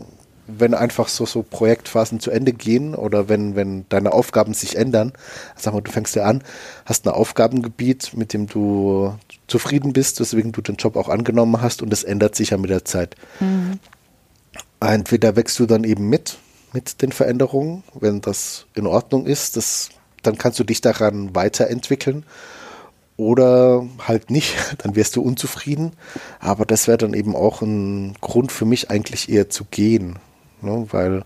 wenn 0.48 0.74
einfach 0.74 1.10
so, 1.10 1.26
so 1.26 1.44
Projektphasen 1.44 2.20
zu 2.20 2.32
Ende 2.32 2.54
gehen 2.54 2.96
oder 2.96 3.30
wenn, 3.30 3.56
wenn 3.56 3.86
deine 3.90 4.14
Aufgaben 4.14 4.54
sich 4.54 4.78
ändern, 4.78 5.14
sag 5.56 5.74
mal, 5.74 5.82
du 5.82 5.92
fängst 5.92 6.16
ja 6.16 6.24
an, 6.24 6.44
hast 6.86 7.06
ein 7.06 7.14
Aufgabengebiet, 7.14 8.12
mit 8.16 8.34
dem 8.34 8.48
du 8.48 9.14
zufrieden 9.48 9.94
bist, 9.94 10.20
weswegen 10.20 10.54
du 10.54 10.62
den 10.62 10.78
Job 10.78 10.96
auch 10.96 11.10
angenommen 11.10 11.62
hast 11.62 11.82
und 11.82 11.92
es 11.92 12.04
ändert 12.04 12.36
sich 12.36 12.52
ja 12.52 12.58
mit 12.58 12.70
der 12.70 12.86
Zeit. 12.86 13.16
Mhm. 13.40 13.80
Entweder 14.80 15.36
wächst 15.36 15.60
du 15.60 15.66
dann 15.66 15.84
eben 15.84 16.08
mit, 16.10 16.38
mit 16.74 17.02
den 17.02 17.12
Veränderungen, 17.12 17.84
wenn 17.94 18.22
das 18.22 18.66
in 18.76 18.88
Ordnung 18.88 19.26
ist, 19.26 19.58
das, 19.58 19.90
dann 20.24 20.38
kannst 20.38 20.60
du 20.60 20.64
dich 20.64 20.82
daran 20.82 21.36
weiterentwickeln 21.36 22.26
oder 23.18 23.86
halt 24.08 24.30
nicht, 24.30 24.56
dann 24.78 24.96
wärst 24.96 25.16
du 25.16 25.22
unzufrieden. 25.22 25.92
Aber 26.40 26.66
das 26.66 26.88
wäre 26.88 27.00
dann 27.00 27.14
eben 27.14 27.36
auch 27.36 27.62
ein 27.62 28.14
Grund 28.22 28.52
für 28.52 28.66
mich 28.66 28.90
eigentlich 28.90 29.30
eher 29.30 29.50
zu 29.50 29.66
gehen, 29.66 30.20
ne? 30.62 30.86
weil 30.92 31.24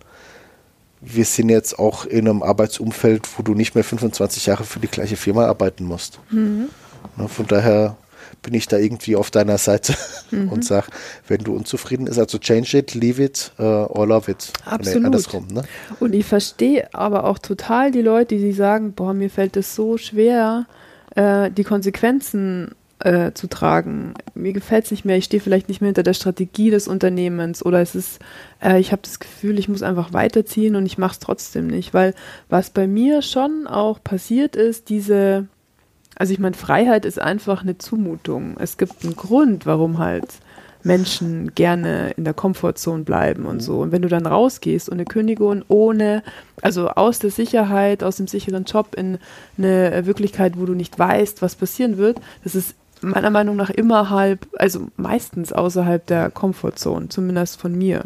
wir 1.01 1.25
sind 1.25 1.49
jetzt 1.49 1.79
auch 1.79 2.05
in 2.05 2.27
einem 2.27 2.43
Arbeitsumfeld, 2.43 3.27
wo 3.37 3.43
du 3.43 3.53
nicht 3.53 3.73
mehr 3.73 3.83
25 3.83 4.45
Jahre 4.45 4.63
für 4.63 4.79
die 4.79 4.87
gleiche 4.87 5.17
Firma 5.17 5.47
arbeiten 5.47 5.83
musst. 5.85 6.19
Mhm. 6.29 6.69
Ne? 7.17 7.27
Von 7.27 7.47
daher 7.47 7.97
bin 8.41 8.53
ich 8.53 8.67
da 8.67 8.77
irgendwie 8.77 9.15
auf 9.15 9.31
deiner 9.31 9.57
Seite 9.57 9.95
mhm. 10.31 10.49
und 10.49 10.65
sage, 10.65 10.87
wenn 11.27 11.43
du 11.43 11.55
unzufrieden 11.55 12.05
bist, 12.05 12.19
also 12.19 12.37
change 12.37 12.77
it, 12.77 12.93
leave 12.93 13.21
it 13.21 13.51
uh, 13.59 13.63
or 13.89 14.07
love 14.07 14.29
it. 14.29 14.53
Absolut. 14.65 15.05
andersrum, 15.05 15.47
ne? 15.47 15.63
Und 15.99 16.13
ich 16.13 16.25
verstehe 16.25 16.93
aber 16.93 17.25
auch 17.25 17.39
total 17.39 17.91
die 17.91 18.01
Leute, 18.01 18.37
die 18.37 18.53
sagen, 18.53 18.93
boah, 18.93 19.13
mir 19.13 19.29
fällt 19.29 19.57
es 19.57 19.75
so 19.75 19.97
schwer, 19.97 20.65
äh, 21.15 21.51
die 21.51 21.63
Konsequenzen 21.63 22.75
äh, 23.01 23.33
zu 23.33 23.47
tragen. 23.47 24.13
Mir 24.33 24.53
gefällt 24.53 24.85
es 24.85 24.91
nicht 24.91 25.05
mehr, 25.05 25.17
ich 25.17 25.25
stehe 25.25 25.41
vielleicht 25.41 25.67
nicht 25.69 25.81
mehr 25.81 25.89
hinter 25.89 26.03
der 26.03 26.13
Strategie 26.13 26.69
des 26.69 26.87
Unternehmens 26.87 27.65
oder 27.65 27.81
es 27.81 27.95
ist, 27.95 28.19
äh, 28.61 28.79
ich 28.79 28.91
habe 28.91 29.01
das 29.03 29.19
Gefühl, 29.19 29.59
ich 29.59 29.69
muss 29.69 29.83
einfach 29.83 30.13
weiterziehen 30.13 30.75
und 30.75 30.85
ich 30.85 30.97
mache 30.97 31.13
es 31.13 31.19
trotzdem 31.19 31.67
nicht, 31.67 31.93
weil 31.93 32.13
was 32.49 32.69
bei 32.69 32.87
mir 32.87 33.21
schon 33.21 33.67
auch 33.67 34.03
passiert 34.03 34.55
ist, 34.55 34.89
diese 34.89 35.47
also 36.17 36.33
ich 36.33 36.39
meine, 36.39 36.55
Freiheit 36.55 37.05
ist 37.05 37.19
einfach 37.19 37.63
eine 37.63 37.79
Zumutung. 37.79 38.55
Es 38.59 38.77
gibt 38.77 39.03
einen 39.03 39.15
Grund, 39.15 39.65
warum 39.65 39.97
halt 39.97 40.27
Menschen 40.83 41.53
gerne 41.55 42.11
in 42.17 42.23
der 42.23 42.33
Komfortzone 42.33 43.03
bleiben 43.03 43.45
und 43.45 43.61
so. 43.61 43.79
Und 43.79 43.91
wenn 43.91 44.01
du 44.01 44.07
dann 44.07 44.25
rausgehst 44.25 44.89
und 44.89 44.95
eine 44.95 45.05
Kündigung 45.05 45.63
ohne, 45.67 46.23
also 46.61 46.89
aus 46.89 47.19
der 47.19 47.31
Sicherheit, 47.31 48.03
aus 48.03 48.17
dem 48.17 48.27
sicheren 48.27 48.65
Job 48.65 48.95
in 48.95 49.17
eine 49.57 50.05
Wirklichkeit, 50.05 50.59
wo 50.59 50.65
du 50.65 50.73
nicht 50.73 50.97
weißt, 50.97 51.41
was 51.41 51.55
passieren 51.55 51.97
wird, 51.97 52.19
das 52.43 52.55
ist 52.55 52.75
meiner 53.01 53.29
Meinung 53.29 53.55
nach 53.55 53.69
immer 53.69 54.09
halb, 54.09 54.47
also 54.57 54.87
meistens 54.97 55.53
außerhalb 55.53 56.05
der 56.05 56.29
Komfortzone, 56.29 57.09
zumindest 57.09 57.59
von 57.59 57.77
mir. 57.77 58.05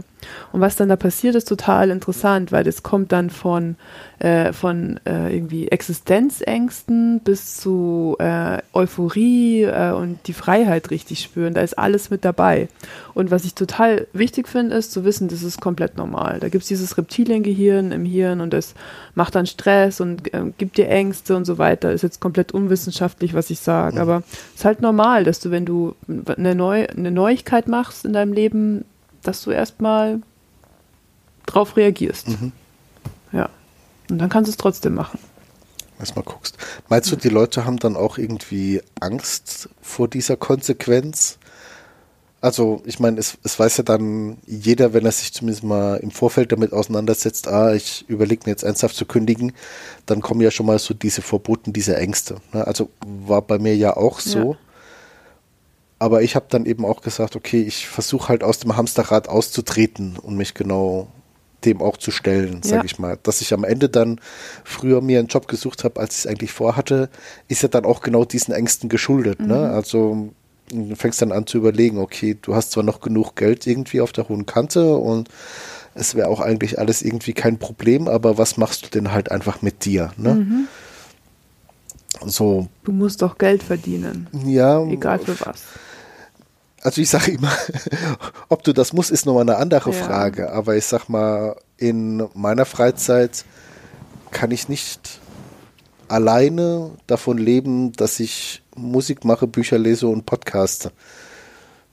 Und 0.51 0.61
was 0.61 0.75
dann 0.75 0.89
da 0.89 0.95
passiert, 0.95 1.35
ist 1.35 1.47
total 1.47 1.89
interessant, 1.89 2.51
weil 2.51 2.63
das 2.63 2.83
kommt 2.83 3.11
dann 3.11 3.29
von, 3.29 3.75
äh, 4.19 4.53
von 4.53 4.99
äh, 5.05 5.35
irgendwie 5.35 5.67
Existenzängsten 5.67 7.19
bis 7.21 7.57
zu 7.57 8.15
äh, 8.19 8.59
Euphorie 8.73 9.63
äh, 9.63 9.91
und 9.91 10.19
die 10.27 10.33
Freiheit 10.33 10.91
richtig 10.91 11.21
spüren. 11.21 11.53
Da 11.53 11.61
ist 11.61 11.77
alles 11.77 12.09
mit 12.09 12.25
dabei. 12.25 12.69
Und 13.13 13.31
was 13.31 13.45
ich 13.45 13.55
total 13.55 14.07
wichtig 14.13 14.47
finde, 14.47 14.75
ist 14.75 14.91
zu 14.91 15.05
wissen, 15.05 15.27
das 15.27 15.43
ist 15.43 15.61
komplett 15.61 15.97
normal. 15.97 16.39
Da 16.39 16.49
gibt 16.49 16.63
es 16.63 16.67
dieses 16.67 16.97
Reptiliengehirn 16.97 17.91
im 17.91 18.05
Hirn 18.05 18.41
und 18.41 18.53
das 18.53 18.75
macht 19.15 19.35
dann 19.35 19.45
Stress 19.45 20.01
und 20.01 20.33
äh, 20.33 20.51
gibt 20.57 20.77
dir 20.77 20.89
Ängste 20.89 21.35
und 21.35 21.45
so 21.45 21.57
weiter. 21.57 21.91
Ist 21.91 22.01
jetzt 22.01 22.19
komplett 22.19 22.51
unwissenschaftlich, 22.51 23.33
was 23.33 23.49
ich 23.49 23.59
sage. 23.59 23.95
Mhm. 23.95 24.01
Aber 24.01 24.23
es 24.53 24.59
ist 24.59 24.65
halt 24.65 24.81
normal, 24.81 25.23
dass 25.23 25.39
du, 25.39 25.51
wenn 25.51 25.65
du 25.65 25.95
eine, 26.07 26.55
Neu 26.55 26.87
eine 26.87 27.11
Neuigkeit 27.11 27.67
machst 27.67 28.05
in 28.05 28.13
deinem 28.13 28.33
Leben, 28.33 28.85
dass 29.27 29.43
du 29.43 29.51
erstmal 29.51 30.21
drauf 31.45 31.77
reagierst. 31.77 32.27
Mhm. 32.27 32.51
Ja. 33.31 33.49
Und 34.09 34.19
dann 34.19 34.29
kannst 34.29 34.47
du 34.47 34.51
es 34.51 34.57
trotzdem 34.57 34.95
machen. 34.95 35.19
Erstmal 35.99 36.25
guckst. 36.25 36.57
Meinst 36.89 37.11
du, 37.11 37.15
die 37.15 37.29
Leute 37.29 37.65
haben 37.65 37.77
dann 37.77 37.95
auch 37.95 38.17
irgendwie 38.17 38.81
Angst 38.99 39.69
vor 39.81 40.07
dieser 40.07 40.35
Konsequenz? 40.35 41.37
Also, 42.41 42.83
ich 42.85 42.99
meine, 42.99 43.19
es, 43.19 43.37
es 43.43 43.57
weiß 43.57 43.77
ja 43.77 43.83
dann 43.83 44.37
jeder, 44.45 44.93
wenn 44.93 45.05
er 45.05 45.11
sich 45.11 45.33
zumindest 45.33 45.63
mal 45.63 45.95
im 45.97 46.11
Vorfeld 46.11 46.51
damit 46.51 46.73
auseinandersetzt, 46.73 47.47
ah, 47.47 47.73
ich 47.73 48.07
überlege 48.07 48.43
mir 48.45 48.51
jetzt 48.51 48.63
ernsthaft 48.63 48.95
zu 48.95 49.05
kündigen, 49.05 49.53
dann 50.05 50.21
kommen 50.21 50.41
ja 50.41 50.51
schon 50.51 50.65
mal 50.65 50.77
so 50.77 50.93
diese 50.93 51.21
Verboten, 51.21 51.73
diese 51.73 51.95
Ängste. 51.97 52.35
Ne? 52.53 52.67
Also 52.67 52.89
war 53.05 53.41
bei 53.41 53.57
mir 53.57 53.75
ja 53.75 53.95
auch 53.97 54.19
so. 54.19 54.53
Ja. 54.53 54.57
Aber 55.97 56.21
ich 56.21 56.35
habe 56.35 56.45
dann 56.49 56.65
eben 56.65 56.85
auch 56.85 57.01
gesagt, 57.01 57.35
okay, 57.35 57.61
ich 57.61 57.87
versuche 57.87 58.29
halt 58.29 58.43
aus 58.43 58.59
dem 58.59 58.75
Hamsterrad 58.75 59.29
auszutreten 59.29 60.17
und 60.17 60.35
mich 60.35 60.53
genau 60.53 61.07
dem 61.63 61.81
auch 61.81 61.97
zu 61.97 62.11
stellen, 62.11 62.61
sage 62.63 62.77
ja. 62.77 62.83
ich 62.83 62.99
mal. 62.99 63.17
Dass 63.23 63.41
ich 63.41 63.53
am 63.53 63.63
Ende 63.63 63.89
dann 63.89 64.19
früher 64.63 65.01
mir 65.01 65.19
einen 65.19 65.29
Job 65.29 65.47
gesucht 65.47 65.83
habe, 65.83 65.99
als 65.99 66.15
ich 66.15 66.25
es 66.25 66.27
eigentlich 66.27 66.51
vorhatte, 66.51 67.09
ist 67.47 67.63
ja 67.63 67.69
dann 67.69 67.85
auch 67.85 68.01
genau 68.01 68.25
diesen 68.25 68.53
Ängsten 68.53 68.89
geschuldet. 68.89 69.39
Ne? 69.39 69.45
Mhm. 69.45 69.51
Ne? 69.51 69.69
Also 69.71 70.29
du 70.69 70.95
fängst 70.95 71.21
dann 71.21 71.31
an 71.31 71.47
zu 71.47 71.57
überlegen, 71.57 71.97
okay, 71.97 72.37
du 72.39 72.55
hast 72.55 72.71
zwar 72.71 72.83
noch 72.83 73.01
genug 73.01 73.35
Geld 73.35 73.65
irgendwie 73.67 74.01
auf 74.01 74.11
der 74.11 74.29
hohen 74.29 74.45
Kante 74.45 74.95
und 74.95 75.29
es 75.93 76.15
wäre 76.15 76.27
auch 76.27 76.41
eigentlich 76.41 76.77
alles 76.77 77.01
irgendwie 77.01 77.33
kein 77.33 77.57
Problem, 77.57 78.07
aber 78.07 78.37
was 78.37 78.57
machst 78.57 78.85
du 78.85 78.89
denn 78.89 79.11
halt 79.11 79.31
einfach 79.31 79.61
mit 79.61 79.85
dir? 79.85 80.11
Ne? 80.17 80.35
Mhm. 80.35 80.67
So. 82.25 82.67
Du 82.83 82.91
musst 82.91 83.21
doch 83.21 83.37
Geld 83.37 83.63
verdienen. 83.63 84.27
Ja. 84.45 84.83
Egal 84.85 85.19
für 85.19 85.39
was 85.45 85.63
also 86.85 87.01
ich 87.01 87.09
sage 87.09 87.31
immer, 87.31 87.51
ob 88.49 88.63
du 88.63 88.71
das 88.71 88.93
musst, 88.93 89.09
ist 89.09 89.25
nochmal 89.25 89.41
eine 89.41 89.57
andere 89.57 89.91
ja. 89.91 90.05
Frage. 90.05 90.51
Aber 90.51 90.75
ich 90.75 90.85
sag 90.85 91.09
mal, 91.09 91.55
in 91.77 92.27
meiner 92.35 92.65
Freizeit 92.65 93.43
kann 94.29 94.51
ich 94.51 94.69
nicht 94.69 95.19
alleine 96.07 96.91
davon 97.07 97.39
leben, 97.39 97.91
dass 97.93 98.19
ich 98.19 98.61
Musik 98.75 99.25
mache, 99.25 99.47
Bücher 99.47 99.79
lese 99.79 100.07
und 100.07 100.27
podcaste. 100.27 100.91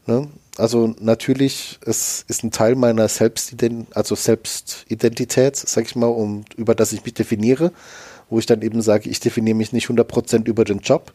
Ne? 0.06 0.28
Also 0.58 0.94
natürlich, 1.00 1.78
es 1.86 2.26
ist 2.28 2.44
ein 2.44 2.50
Teil 2.50 2.74
meiner 2.74 3.08
Selbstidentität, 3.08 3.96
also 3.96 4.14
Selbstidentität, 4.14 5.56
sag 5.56 5.86
ich 5.86 5.96
mal, 5.96 6.08
um, 6.08 6.44
über 6.56 6.74
das 6.74 6.92
ich 6.92 7.02
mich 7.02 7.14
definiere, 7.14 7.72
wo 8.32 8.38
ich 8.38 8.46
dann 8.46 8.62
eben 8.62 8.80
sage, 8.80 9.10
ich 9.10 9.20
definiere 9.20 9.56
mich 9.56 9.72
nicht 9.72 9.88
100% 9.88 10.46
über 10.46 10.64
den 10.64 10.78
Job, 10.78 11.12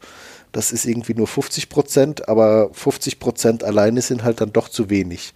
das 0.51 0.71
ist 0.71 0.85
irgendwie 0.85 1.15
nur 1.15 1.27
50 1.27 1.67
Prozent, 1.67 2.29
aber 2.29 2.69
50 2.73 3.19
Prozent 3.19 3.63
alleine 3.63 4.01
sind 4.01 4.23
halt 4.23 4.39
dann 4.39 4.53
doch 4.53 4.69
zu 4.69 4.89
wenig. 4.89 5.33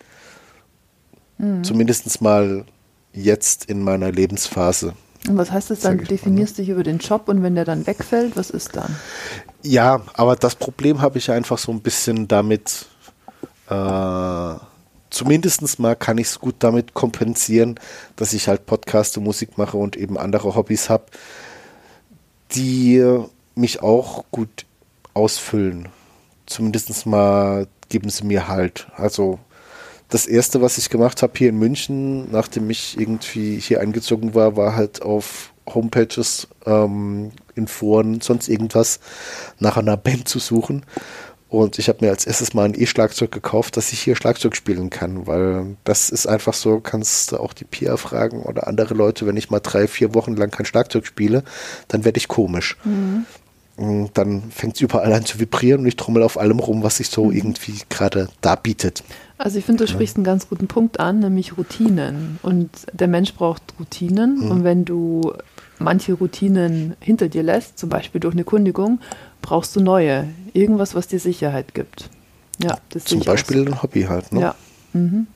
Mhm. 1.39 1.63
Zumindest 1.63 2.21
mal 2.21 2.65
jetzt 3.13 3.65
in 3.65 3.83
meiner 3.83 4.11
Lebensphase. 4.11 4.93
Und 5.27 5.37
was 5.37 5.51
heißt 5.51 5.71
das 5.71 5.81
dann? 5.81 5.97
Du 5.97 6.05
definierst 6.05 6.59
dich 6.59 6.69
über 6.69 6.83
den 6.83 6.99
Job 6.99 7.27
und 7.27 7.43
wenn 7.43 7.55
der 7.55 7.65
dann 7.65 7.85
wegfällt, 7.87 8.37
was 8.37 8.51
ist 8.51 8.75
dann? 8.75 8.95
Ja, 9.63 10.01
aber 10.13 10.35
das 10.35 10.55
Problem 10.55 11.01
habe 11.01 11.17
ich 11.17 11.29
einfach 11.31 11.57
so 11.57 11.71
ein 11.71 11.81
bisschen 11.81 12.27
damit, 12.27 12.85
äh, 13.69 14.53
zumindest 15.09 15.79
mal 15.79 15.95
kann 15.95 16.19
ich 16.19 16.27
es 16.27 16.39
gut 16.39 16.55
damit 16.59 16.93
kompensieren, 16.93 17.79
dass 18.15 18.33
ich 18.33 18.47
halt 18.47 18.67
Podcaste, 18.67 19.19
Musik 19.19 19.57
mache 19.57 19.77
und 19.77 19.95
eben 19.97 20.17
andere 20.17 20.55
Hobbys 20.55 20.89
habe, 20.89 21.05
die 22.53 23.03
mich 23.55 23.81
auch 23.81 24.25
gut 24.31 24.65
ausfüllen. 25.13 25.89
Zumindest 26.45 27.05
mal 27.05 27.67
geben 27.89 28.09
sie 28.09 28.25
mir 28.25 28.47
halt. 28.47 28.87
Also 28.95 29.39
das 30.09 30.25
erste, 30.25 30.61
was 30.61 30.77
ich 30.77 30.89
gemacht 30.89 31.21
habe 31.21 31.33
hier 31.37 31.49
in 31.49 31.57
München, 31.57 32.29
nachdem 32.31 32.69
ich 32.69 32.99
irgendwie 32.99 33.59
hier 33.59 33.79
eingezogen 33.79 34.35
war, 34.35 34.57
war 34.57 34.75
halt 34.75 35.01
auf 35.01 35.53
Homepages, 35.73 36.47
ähm, 36.65 37.31
in 37.55 37.67
Foren, 37.67 38.21
sonst 38.21 38.49
irgendwas 38.49 38.99
nach 39.59 39.77
einer 39.77 39.97
Band 39.97 40.27
zu 40.27 40.39
suchen. 40.39 40.85
Und 41.51 41.77
ich 41.79 41.89
habe 41.89 42.05
mir 42.05 42.11
als 42.11 42.25
erstes 42.25 42.53
mal 42.53 42.63
ein 42.63 42.79
E-Schlagzeug 42.79 43.29
gekauft, 43.29 43.75
dass 43.75 43.91
ich 43.91 43.99
hier 43.99 44.15
Schlagzeug 44.15 44.55
spielen 44.55 44.89
kann, 44.89 45.27
weil 45.27 45.75
das 45.83 46.09
ist 46.09 46.25
einfach 46.25 46.53
so, 46.53 46.79
kannst 46.79 47.33
du 47.33 47.37
auch 47.39 47.51
die 47.51 47.65
Pia 47.65 47.97
fragen 47.97 48.43
oder 48.43 48.67
andere 48.67 48.93
Leute, 48.93 49.25
wenn 49.25 49.35
ich 49.35 49.49
mal 49.49 49.59
drei, 49.59 49.89
vier 49.89 50.15
Wochen 50.15 50.37
lang 50.37 50.49
kein 50.49 50.65
Schlagzeug 50.65 51.05
spiele, 51.05 51.43
dann 51.89 52.05
werde 52.05 52.19
ich 52.19 52.29
komisch. 52.29 52.77
Mhm 52.85 53.25
dann 54.13 54.43
fängt 54.51 54.75
es 54.75 54.81
überall 54.81 55.11
an 55.11 55.25
zu 55.25 55.39
vibrieren 55.39 55.81
und 55.81 55.87
ich 55.87 55.95
trommel 55.95 56.23
auf 56.23 56.37
allem 56.37 56.59
rum, 56.59 56.83
was 56.83 56.97
sich 56.97 57.09
so 57.09 57.25
mhm. 57.25 57.31
irgendwie 57.31 57.79
gerade 57.89 58.27
da 58.41 58.55
bietet. 58.55 59.03
Also 59.37 59.57
ich 59.57 59.65
finde, 59.65 59.85
du 59.85 59.91
sprichst 59.91 60.17
einen 60.17 60.23
ganz 60.23 60.47
guten 60.49 60.67
Punkt 60.67 60.99
an, 60.99 61.19
nämlich 61.19 61.57
Routinen. 61.57 62.37
Und 62.43 62.69
der 62.93 63.07
Mensch 63.07 63.33
braucht 63.33 63.63
Routinen. 63.79 64.45
Mhm. 64.45 64.51
Und 64.51 64.63
wenn 64.63 64.85
du 64.85 65.33
manche 65.83 66.13
Routinen 66.13 66.95
hinter 66.99 67.29
dir 67.29 67.43
lässt, 67.43 67.77
zum 67.77 67.89
Beispiel 67.89 68.21
durch 68.21 68.33
eine 68.33 68.43
Kundigung, 68.43 68.99
brauchst 69.41 69.75
du 69.75 69.81
neue. 69.81 70.27
Irgendwas, 70.53 70.95
was 70.95 71.07
dir 71.07 71.19
Sicherheit 71.19 71.73
gibt. 71.73 72.09
Ja, 72.61 72.77
das 72.89 73.05
Zum 73.05 73.21
Beispiel 73.21 73.61
aus. 73.61 73.67
ein 73.67 73.83
Hobby 73.83 74.03
halt, 74.03 74.31
ne? 74.31 74.41
Ja. 74.41 74.55
Mhm. 74.93 75.27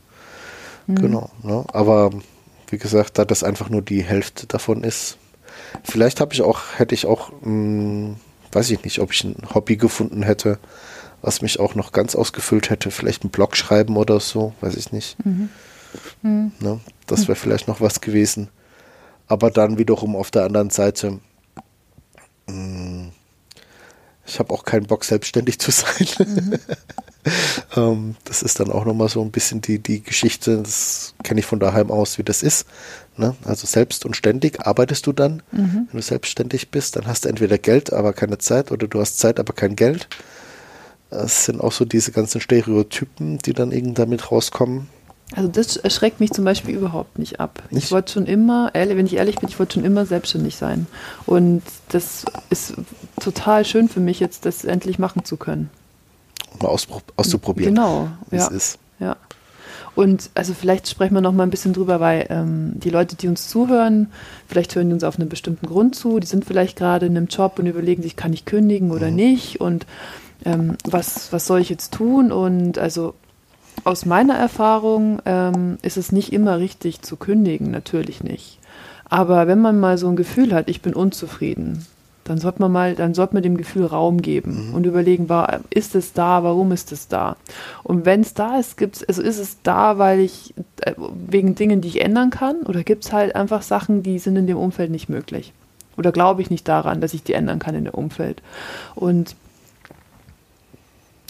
Mhm. 0.87 0.95
Genau. 0.95 1.29
Ne? 1.43 1.63
Aber 1.73 2.11
wie 2.67 2.77
gesagt, 2.77 3.17
da 3.17 3.25
das 3.25 3.43
einfach 3.43 3.69
nur 3.69 3.81
die 3.81 4.03
Hälfte 4.03 4.47
davon 4.47 4.83
ist, 4.83 5.17
vielleicht 5.83 6.21
habe 6.21 6.33
ich 6.33 6.41
auch, 6.41 6.61
hätte 6.77 6.93
ich 6.93 7.05
auch 7.05 7.31
mh, 7.41 7.45
hm, 7.45 8.15
weiß 8.51 8.71
ich 8.71 8.83
nicht, 8.83 8.99
ob 8.99 9.11
ich 9.11 9.23
ein 9.23 9.35
Hobby 9.53 9.75
gefunden 9.75 10.23
hätte, 10.23 10.59
was 11.21 11.41
mich 11.41 11.59
auch 11.59 11.75
noch 11.75 11.91
ganz 11.91 12.15
ausgefüllt 12.15 12.69
hätte. 12.69 12.89
Vielleicht 12.91 13.23
ein 13.23 13.29
Blog 13.29 13.55
schreiben 13.55 13.97
oder 13.97 14.19
so, 14.19 14.53
weiß 14.61 14.75
ich 14.77 14.91
nicht. 14.91 15.17
Mhm. 15.25 15.49
Mhm. 16.21 16.51
Ne? 16.59 16.79
Das 17.07 17.27
wäre 17.27 17.35
vielleicht 17.35 17.67
noch 17.67 17.81
was 17.81 18.01
gewesen. 18.01 18.49
Aber 19.27 19.49
dann 19.51 19.77
wiederum 19.77 20.15
auf 20.15 20.31
der 20.31 20.43
anderen 20.43 20.69
Seite, 20.69 21.19
mh, 22.47 22.53
hm, 22.53 23.11
ich 24.27 24.39
habe 24.39 24.53
auch 24.53 24.63
keinen 24.63 24.87
Bock, 24.87 25.03
selbstständig 25.03 25.59
zu 25.59 25.71
sein. 25.71 26.07
Mhm. 26.17 26.59
ähm, 27.75 28.15
das 28.23 28.41
ist 28.41 28.59
dann 28.59 28.71
auch 28.71 28.85
nochmal 28.85 29.09
so 29.09 29.21
ein 29.21 29.31
bisschen 29.31 29.61
die, 29.61 29.79
die 29.79 30.01
Geschichte, 30.01 30.57
das 30.61 31.13
kenne 31.23 31.39
ich 31.39 31.45
von 31.45 31.59
daheim 31.59 31.91
aus, 31.91 32.17
wie 32.17 32.23
das 32.23 32.43
ist. 32.43 32.65
Ne? 33.17 33.35
Also 33.43 33.67
selbst 33.67 34.05
und 34.05 34.15
ständig 34.15 34.65
arbeitest 34.65 35.07
du 35.07 35.13
dann. 35.13 35.41
Mhm. 35.51 35.87
Wenn 35.91 35.99
du 35.99 36.01
selbstständig 36.01 36.69
bist, 36.71 36.95
dann 36.95 37.07
hast 37.07 37.25
du 37.25 37.29
entweder 37.29 37.57
Geld, 37.57 37.93
aber 37.93 38.13
keine 38.13 38.37
Zeit 38.37 38.71
oder 38.71 38.87
du 38.87 38.99
hast 38.99 39.19
Zeit, 39.19 39.39
aber 39.39 39.53
kein 39.53 39.75
Geld. 39.75 40.07
Das 41.09 41.45
sind 41.45 41.61
auch 41.61 41.71
so 41.71 41.85
diese 41.85 42.11
ganzen 42.11 42.41
Stereotypen, 42.41 43.37
die 43.37 43.53
dann 43.53 43.71
irgendwie 43.71 43.93
damit 43.93 44.31
rauskommen. 44.31 44.89
Also 45.35 45.49
das 45.49 45.75
erschreckt 45.75 46.21
mich 46.21 46.31
zum 46.31 46.45
Beispiel 46.45 46.75
überhaupt 46.75 47.19
nicht 47.19 47.39
ab. 47.39 47.61
Nicht? 47.69 47.85
Ich 47.85 47.91
wollte 47.91 48.13
schon 48.13 48.25
immer, 48.25 48.71
wenn 48.73 49.05
ich 49.05 49.15
ehrlich 49.15 49.35
bin, 49.35 49.49
ich 49.49 49.59
wollte 49.59 49.75
schon 49.75 49.85
immer 49.85 50.05
selbstständig 50.05 50.55
sein. 50.55 50.87
Und 51.25 51.61
das 51.89 52.25
ist 52.49 52.75
total 53.19 53.65
schön 53.65 53.89
für 53.89 53.99
mich, 53.99 54.19
jetzt 54.19 54.45
das 54.45 54.63
endlich 54.63 54.97
machen 54.97 55.25
zu 55.25 55.35
können. 55.35 55.69
Mal 56.61 56.69
auszuprobieren. 57.17 57.75
Genau, 57.75 58.07
wie 58.29 58.37
ja. 58.37 58.45
es 58.45 58.51
ist. 58.51 58.79
Ja. 58.99 59.17
Und 59.93 60.29
also 60.35 60.53
vielleicht 60.53 60.87
sprechen 60.87 61.13
wir 61.13 61.21
noch 61.21 61.33
mal 61.33 61.43
ein 61.43 61.49
bisschen 61.49 61.73
drüber, 61.73 61.99
weil 61.99 62.27
ähm, 62.29 62.73
die 62.75 62.89
Leute, 62.89 63.15
die 63.15 63.27
uns 63.27 63.49
zuhören, 63.49 64.11
vielleicht 64.47 64.75
hören 64.75 64.87
die 64.87 64.93
uns 64.93 65.03
auf 65.03 65.19
einen 65.19 65.29
bestimmten 65.29 65.67
Grund 65.67 65.95
zu, 65.95 66.19
die 66.19 66.27
sind 66.27 66.45
vielleicht 66.45 66.77
gerade 66.77 67.05
in 67.05 67.15
einem 67.15 67.27
Job 67.27 67.59
und 67.59 67.65
überlegen 67.65 68.03
sich, 68.03 68.15
kann 68.15 68.33
ich 68.33 68.45
kündigen 68.45 68.91
oder 68.91 69.09
mhm. 69.09 69.15
nicht 69.15 69.61
und 69.61 69.85
ähm, 70.43 70.77
was, 70.83 71.31
was 71.31 71.47
soll 71.47 71.61
ich 71.61 71.69
jetzt 71.69 71.93
tun? 71.93 72.31
Und 72.31 72.77
also 72.77 73.15
aus 73.85 74.05
meiner 74.05 74.35
Erfahrung 74.35 75.21
ähm, 75.25 75.77
ist 75.81 75.97
es 75.97 76.11
nicht 76.11 76.33
immer 76.33 76.59
richtig 76.59 77.01
zu 77.01 77.15
kündigen, 77.15 77.71
natürlich 77.71 78.23
nicht. 78.23 78.59
Aber 79.07 79.47
wenn 79.47 79.61
man 79.61 79.79
mal 79.79 79.97
so 79.97 80.07
ein 80.07 80.15
Gefühl 80.15 80.53
hat, 80.53 80.67
ich 80.67 80.81
bin 80.81 80.95
unzufrieden, 80.95 81.85
dann 82.23 82.39
sollte 82.39 82.59
man 82.59 82.71
mal, 82.71 82.95
dann 82.95 83.13
sollte 83.13 83.35
man 83.35 83.43
dem 83.43 83.55
Gefühl 83.55 83.85
Raum 83.85 84.23
geben 84.23 84.69
mhm. 84.69 84.73
und 84.73 84.85
überlegen, 84.87 85.29
war, 85.29 85.59
ist 85.69 85.93
es 85.93 86.13
da, 86.13 86.43
warum 86.43 86.71
ist 86.71 86.91
es 86.91 87.07
da? 87.07 87.37
Und 87.83 88.05
wenn 88.05 88.21
es 88.21 88.33
da 88.33 88.57
ist, 88.57 88.77
gibt's, 88.77 89.03
also 89.03 89.21
ist 89.21 89.37
es 89.37 89.61
da, 89.61 89.99
weil 89.99 90.19
ich 90.19 90.55
äh, 90.81 90.93
wegen 90.97 91.53
Dingen, 91.53 91.81
die 91.81 91.87
ich 91.87 92.01
ändern 92.01 92.31
kann, 92.31 92.63
oder 92.63 92.83
gibt 92.83 93.05
es 93.05 93.13
halt 93.13 93.35
einfach 93.35 93.61
Sachen, 93.61 94.01
die 94.01 94.17
sind 94.17 94.35
in 94.35 94.47
dem 94.47 94.57
Umfeld 94.57 94.89
nicht 94.89 95.07
möglich? 95.07 95.53
Oder 95.97 96.11
glaube 96.11 96.41
ich 96.41 96.49
nicht 96.49 96.67
daran, 96.67 96.99
dass 96.99 97.13
ich 97.13 97.21
die 97.21 97.33
ändern 97.33 97.59
kann 97.59 97.75
in 97.75 97.85
dem 97.85 97.93
Umfeld? 97.93 98.41
Und 98.95 99.35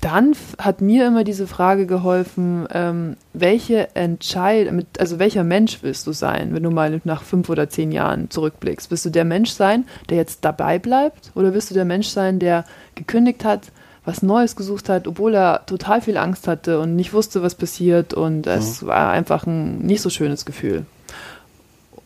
dann 0.06 0.36
hat 0.60 0.82
mir 0.82 1.08
immer 1.08 1.24
diese 1.24 1.48
Frage 1.48 1.88
geholfen, 1.88 2.68
ähm, 2.72 3.18
welche 3.34 3.96
Entscheidung, 3.96 4.84
also 5.00 5.18
welcher 5.18 5.44
Mensch 5.44 5.80
willst 5.82 6.06
du 6.06 6.12
sein, 6.12 6.54
wenn 6.54 6.62
du 6.62 6.70
mal 6.70 7.02
nach 7.06 7.24
fünf 7.24 7.50
oder 7.50 7.72
zehn 7.72 7.92
Jahren 7.92 8.30
zurückblickst? 8.30 8.92
Willst 8.92 9.06
du 9.06 9.10
der 9.10 9.26
Mensch 9.26 9.50
sein, 9.50 9.86
der 10.12 10.18
jetzt 10.18 10.46
dabei 10.46 10.78
bleibt? 10.78 11.32
Oder 11.34 11.56
willst 11.56 11.72
du 11.72 11.74
der 11.74 11.86
Mensch 11.86 12.10
sein, 12.10 12.38
der 12.38 12.66
gekündigt 12.94 13.44
hat, 13.44 13.72
was 14.06 14.22
Neues 14.22 14.56
gesucht 14.56 14.90
hat, 14.90 15.08
obwohl 15.08 15.34
er 15.34 15.66
total 15.66 16.02
viel 16.02 16.18
Angst 16.18 16.48
hatte 16.48 16.80
und 16.80 16.96
nicht 16.96 17.12
wusste, 17.12 17.42
was 17.42 17.56
passiert 17.56 18.14
und 18.14 18.46
es 18.46 18.84
mhm. 18.84 18.88
war 18.88 19.10
einfach 19.10 19.48
ein 19.48 19.80
nicht 19.80 20.02
so 20.02 20.12
schönes 20.12 20.46
Gefühl. 20.46 20.86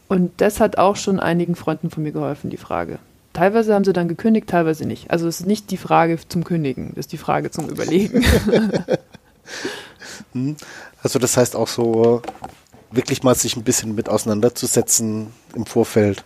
Und 0.07 0.31
das 0.37 0.61
hat 0.61 0.77
auch 0.77 0.95
schon 0.95 1.19
einigen 1.19 1.55
Freunden 1.55 1.89
von 1.89 2.03
mir 2.03 2.13
geholfen, 2.13 2.49
die 2.49 2.55
Frage. 2.55 2.99
Teilweise 3.39 3.73
haben 3.73 3.85
sie 3.85 3.93
dann 3.93 4.09
gekündigt, 4.09 4.47
teilweise 4.49 4.85
nicht. 4.85 5.11
Also 5.11 5.25
es 5.25 5.39
ist 5.39 5.47
nicht 5.47 5.71
die 5.71 5.77
Frage 5.77 6.19
zum 6.27 6.43
Kündigen, 6.43 6.89
das 6.89 7.05
ist 7.05 7.13
die 7.13 7.17
Frage 7.17 7.51
zum 7.51 7.69
Überlegen. 7.69 8.25
Hm. 10.33 10.57
also 11.01 11.17
das 11.17 11.37
heißt 11.37 11.55
auch 11.55 11.69
so, 11.69 12.21
wirklich 12.91 13.23
mal 13.23 13.33
sich 13.33 13.55
ein 13.55 13.63
bisschen 13.63 13.95
mit 13.95 14.09
auseinanderzusetzen 14.09 15.27
im 15.55 15.65
Vorfeld. 15.65 16.23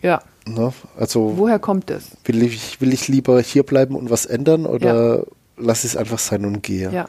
Ja. 0.00 0.22
Ne? 0.46 0.72
Also 0.98 1.34
woher 1.36 1.58
kommt 1.58 1.90
das? 1.90 2.04
Will 2.24 2.42
ich, 2.42 2.80
will 2.80 2.92
ich 2.94 3.06
lieber 3.06 3.40
hier 3.40 3.62
bleiben 3.62 3.94
und 3.94 4.08
was 4.10 4.24
ändern 4.24 4.64
oder 4.64 5.18
ja. 5.18 5.24
lasse 5.58 5.86
ich 5.86 5.92
es 5.92 5.96
einfach 5.96 6.18
sein 6.18 6.46
und 6.46 6.62
gehe? 6.62 6.90
Ja. 6.90 7.08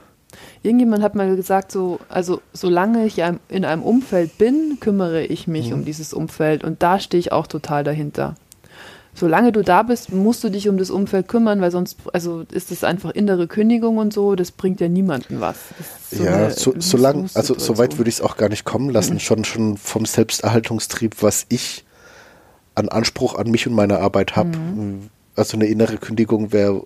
Irgendjemand 0.62 1.04
hat 1.04 1.16
mal 1.16 1.36
gesagt, 1.36 1.72
so, 1.72 2.00
also 2.10 2.42
solange 2.54 3.06
ich 3.06 3.20
in 3.50 3.66
einem 3.66 3.82
Umfeld 3.82 4.38
bin, 4.38 4.78
kümmere 4.80 5.24
ich 5.24 5.48
mich 5.48 5.70
mhm. 5.70 5.76
um 5.76 5.86
dieses 5.86 6.14
Umfeld 6.14 6.64
und 6.64 6.84
da 6.84 7.00
stehe 7.00 7.20
ich 7.20 7.32
auch 7.32 7.48
total 7.48 7.84
dahinter. 7.84 8.36
Solange 9.16 9.52
du 9.52 9.64
da 9.64 9.84
bist, 9.84 10.14
musst 10.14 10.44
du 10.44 10.50
dich 10.50 10.70
um 10.70 10.78
das 10.78 10.90
Umfeld 10.90 11.28
kümmern, 11.28 11.60
weil 11.60 11.72
sonst, 11.72 11.98
also 12.14 12.46
ist 12.52 12.72
das 12.72 12.84
einfach 12.84 13.12
innere 13.12 13.48
Kündigung 13.48 13.98
und 13.98 14.14
so, 14.14 14.36
das 14.36 14.52
bringt 14.52 14.80
ja 14.80 14.88
niemandem 14.88 15.42
was. 15.42 15.58
So 16.12 16.24
ja, 16.24 16.50
so, 16.52 16.74
solange, 16.78 17.28
also 17.34 17.58
so 17.58 17.78
weit 17.78 17.98
würde 17.98 18.10
ich 18.10 18.16
es 18.16 18.22
auch 18.22 18.38
gar 18.38 18.50
nicht 18.50 18.66
kommen 18.66 18.90
lassen, 18.90 19.16
mhm. 19.16 19.20
schon, 19.20 19.44
schon 19.44 19.78
vom 19.78 20.06
Selbsterhaltungstrieb, 20.06 21.22
was 21.22 21.46
ich 21.50 21.86
an 22.76 22.88
Anspruch 22.88 23.36
an 23.36 23.50
mich 23.52 23.68
und 23.68 23.74
meine 23.74 24.00
Arbeit 24.00 24.36
habe. 24.36 24.58
Mhm. 24.58 25.10
Also 25.36 25.58
eine 25.58 25.66
innere 25.66 25.98
Kündigung 25.98 26.54
wäre 26.54 26.86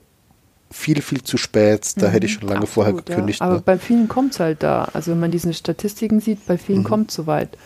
viel, 0.74 1.02
viel 1.02 1.22
zu 1.22 1.38
spät. 1.38 1.94
Da 1.98 2.08
mhm, 2.08 2.12
hätte 2.12 2.26
ich 2.26 2.34
schon 2.34 2.48
lange 2.48 2.64
absolut, 2.64 2.74
vorher 2.74 2.94
gekündigt. 2.94 3.40
Ja. 3.40 3.46
Aber 3.46 3.56
ne? 3.56 3.62
bei 3.64 3.78
vielen 3.78 4.08
kommt 4.08 4.34
es 4.34 4.40
halt 4.40 4.64
da. 4.64 4.90
Also 4.94 5.12
wenn 5.12 5.20
man 5.20 5.32
diese 5.32 5.54
Statistiken 5.54 6.20
sieht, 6.20 6.46
bei 6.48 6.58
vielen 6.58 6.80
mhm. 6.80 6.86
kommt 6.86 7.10
es 7.12 7.16
so 7.16 7.28
weit. 7.28 7.58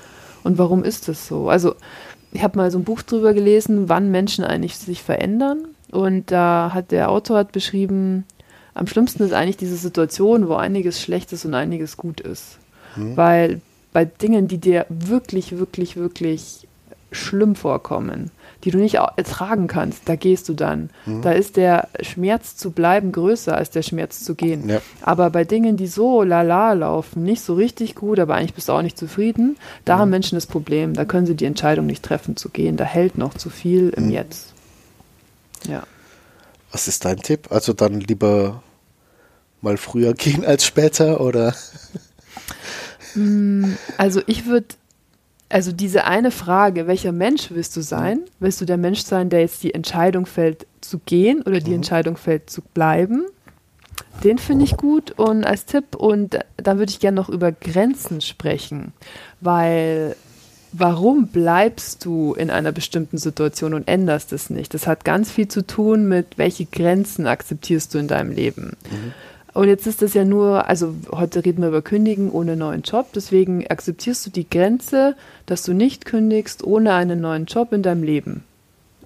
Und 0.44 0.58
warum 0.58 0.84
ist 0.84 1.08
das 1.08 1.28
so? 1.28 1.50
Also 1.50 1.76
ich 2.34 2.44
habe 2.44 2.58
mal 2.58 2.70
so 2.70 2.78
ein 2.78 2.84
Buch 2.84 3.02
drüber 3.02 3.34
gelesen, 3.34 3.90
wann 3.90 4.12
Menschen 4.12 4.44
eigentlich 4.44 4.78
sich 4.78 5.02
verändern. 5.02 5.66
Und 5.90 6.32
da 6.32 6.72
hat 6.74 6.92
der 6.92 7.10
Autor 7.10 7.38
hat 7.38 7.54
beschrieben, 7.54 8.26
am 8.74 8.88
schlimmsten 8.88 9.24
ist 9.24 9.34
eigentlich 9.34 9.58
diese 9.58 9.78
Situation, 9.78 10.50
wo 10.50 10.56
einiges 10.56 11.02
schlecht 11.02 11.32
ist 11.32 11.46
und 11.46 11.54
einiges 11.54 11.96
gut 11.96 12.20
ist. 12.20 12.58
Mhm. 12.98 13.16
Weil 13.16 13.62
bei 13.94 14.04
Dingen, 14.04 14.50
die 14.50 14.58
dir 14.58 14.86
wirklich, 14.90 15.58
wirklich, 15.58 15.96
wirklich 15.96 16.68
schlimm 17.12 17.56
vorkommen, 17.56 18.32
die 18.64 18.72
du 18.72 18.78
nicht 18.78 18.96
ertragen 18.96 19.68
kannst, 19.68 20.04
da 20.06 20.16
gehst 20.16 20.50
du 20.50 20.54
dann. 20.54 20.90
Mhm. 21.06 21.22
Da 21.22 21.32
ist 21.32 21.58
der 21.58 21.90
Schmerz 22.02 22.56
zu 22.56 22.72
bleiben 22.72 23.12
größer 23.12 23.56
als 23.56 23.70
der 23.70 23.82
Schmerz 23.82 24.24
zu 24.24 24.36
gehen. 24.36 24.70
Ja. 24.70 24.82
Aber 25.02 25.30
bei 25.30 25.44
Dingen, 25.44 25.78
die 25.78 25.88
so 25.88 26.24
lala 26.24 26.74
laufen, 26.74 27.24
nicht 27.24 27.42
so 27.42 27.54
richtig 27.54 27.96
gut, 27.96 28.20
aber 28.20 28.36
eigentlich 28.36 28.54
bist 28.54 28.70
du 28.70 28.74
auch 28.74 28.82
nicht 28.82 28.98
zufrieden, 28.98 29.58
da 29.86 29.96
mhm. 29.96 30.00
haben 30.00 30.10
Menschen 30.10 30.36
das 30.36 30.48
Problem. 30.48 30.94
Da 30.94 31.06
können 31.06 31.26
sie 31.28 31.36
die 31.36 31.46
Entscheidung 31.46 31.86
nicht 31.86 32.04
treffen 32.04 32.36
zu 32.36 32.50
gehen. 32.50 32.78
Da 32.78 32.84
hält 32.84 33.18
noch 33.18 33.34
zu 33.34 33.50
viel 33.50 33.90
im 33.90 34.06
mhm. 34.06 34.12
Jetzt. 34.12 34.54
Ja. 35.68 35.84
Was 36.72 36.88
ist 36.88 37.06
dein 37.06 37.18
Tipp? 37.18 37.52
Also 37.52 37.74
dann 37.74 38.00
lieber 38.00 38.62
mal 39.62 39.78
früher 39.78 40.14
gehen 40.16 40.46
als 40.46 40.66
später 40.66 41.22
oder? 41.22 41.56
Mm, 43.16 43.74
also 43.98 44.22
ich 44.28 44.46
würde 44.46 44.68
also 45.50 45.72
diese 45.72 46.06
eine 46.06 46.32
Frage, 46.32 46.88
welcher 46.88 47.12
Mensch 47.12 47.52
willst 47.52 47.76
du 47.78 47.82
sein? 47.82 48.22
Willst 48.40 48.60
du 48.60 48.66
der 48.66 48.78
Mensch 48.78 49.02
sein, 49.02 49.30
der 49.30 49.42
jetzt 49.42 49.64
die 49.64 49.74
Entscheidung 49.74 50.26
fällt 50.26 50.68
zu 50.82 51.00
gehen 51.00 51.42
oder 51.42 51.60
die 51.60 51.70
mhm. 51.70 51.78
Entscheidung 51.78 52.18
fällt 52.18 52.50
zu 52.50 52.62
bleiben? 52.62 53.26
Den 54.24 54.38
finde 54.38 54.66
ich 54.66 54.78
gut 54.78 55.12
und 55.12 55.46
als 55.46 55.66
Tipp 55.66 55.96
und 55.96 56.40
dann 56.58 56.80
würde 56.80 56.92
ich 56.92 57.00
gerne 57.00 57.16
noch 57.16 57.30
über 57.30 57.52
Grenzen 57.52 58.22
sprechen, 58.22 58.94
weil 59.42 60.16
warum 60.74 61.28
bleibst 61.28 62.04
du 62.06 62.34
in 62.34 62.50
einer 62.50 62.72
bestimmten 62.72 63.18
Situation 63.18 63.74
und 63.74 63.88
änderst 63.88 64.34
es 64.34 64.50
nicht? 64.50 64.74
Das 64.74 64.88
hat 64.88 65.06
ganz 65.06 65.32
viel 65.32 65.48
zu 65.48 65.66
tun 65.66 66.08
mit, 66.08 66.38
welche 66.38 66.66
Grenzen 66.66 67.28
akzeptierst 67.28 67.94
du 67.94 68.00
in 68.00 68.08
deinem 68.08 68.32
Leben. 68.32 68.76
Mhm. 68.92 69.14
Und 69.58 69.70
jetzt 69.70 69.88
ist 69.88 70.04
das 70.04 70.14
ja 70.14 70.24
nur, 70.24 70.70
also 70.70 70.94
heute 71.12 71.44
reden 71.44 71.64
wir 71.64 71.70
über 71.70 71.82
Kündigen 71.82 72.30
ohne 72.30 72.56
neuen 72.56 72.84
Job, 72.84 73.08
deswegen 73.16 73.66
akzeptierst 73.66 74.24
du 74.28 74.30
die 74.30 74.48
Grenze, 74.48 75.16
dass 75.48 75.64
du 75.64 75.74
nicht 75.74 76.06
kündigst 76.06 76.64
ohne 76.64 76.94
einen 76.94 77.22
neuen 77.22 77.46
Job 77.46 77.74
in 77.74 77.82
deinem 77.82 78.04
Leben. 78.04 78.44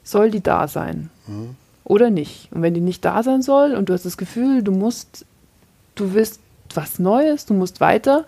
Soll 0.04 0.30
die 0.30 0.44
da 0.44 0.68
sein? 0.68 1.10
Mhm. 1.26 1.56
Oder 1.86 2.10
nicht? 2.10 2.50
Und 2.52 2.64
wenn 2.64 2.74
die 2.74 2.82
nicht 2.82 3.06
da 3.06 3.24
sein 3.24 3.42
soll 3.42 3.76
und 3.76 3.88
du 3.88 3.94
hast 3.94 4.04
das 4.04 4.18
Gefühl, 4.18 4.62
du 4.62 4.74
musst, 4.74 5.26
du 5.96 6.14
willst 6.14 6.42
was 6.74 7.00
Neues, 7.00 7.46
du 7.46 7.54
musst 7.54 7.80
weiter, 7.80 8.26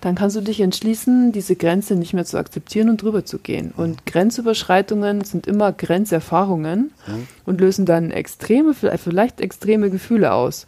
dann 0.00 0.16
kannst 0.16 0.34
du 0.34 0.40
dich 0.40 0.60
entschließen, 0.60 1.30
diese 1.30 1.54
Grenze 1.54 1.94
nicht 1.94 2.14
mehr 2.14 2.24
zu 2.24 2.36
akzeptieren 2.36 2.88
und 2.88 3.00
drüber 3.00 3.24
zu 3.24 3.38
gehen. 3.38 3.72
Mhm. 3.76 3.84
Und 3.84 4.06
Grenzüberschreitungen 4.06 5.22
sind 5.22 5.46
immer 5.46 5.70
Grenzerfahrungen 5.70 6.90
mhm. 7.06 7.28
und 7.46 7.60
lösen 7.60 7.86
dann 7.86 8.10
extreme, 8.10 8.74
vielleicht 8.74 9.40
extreme 9.40 9.88
Gefühle 9.88 10.32
aus. 10.32 10.66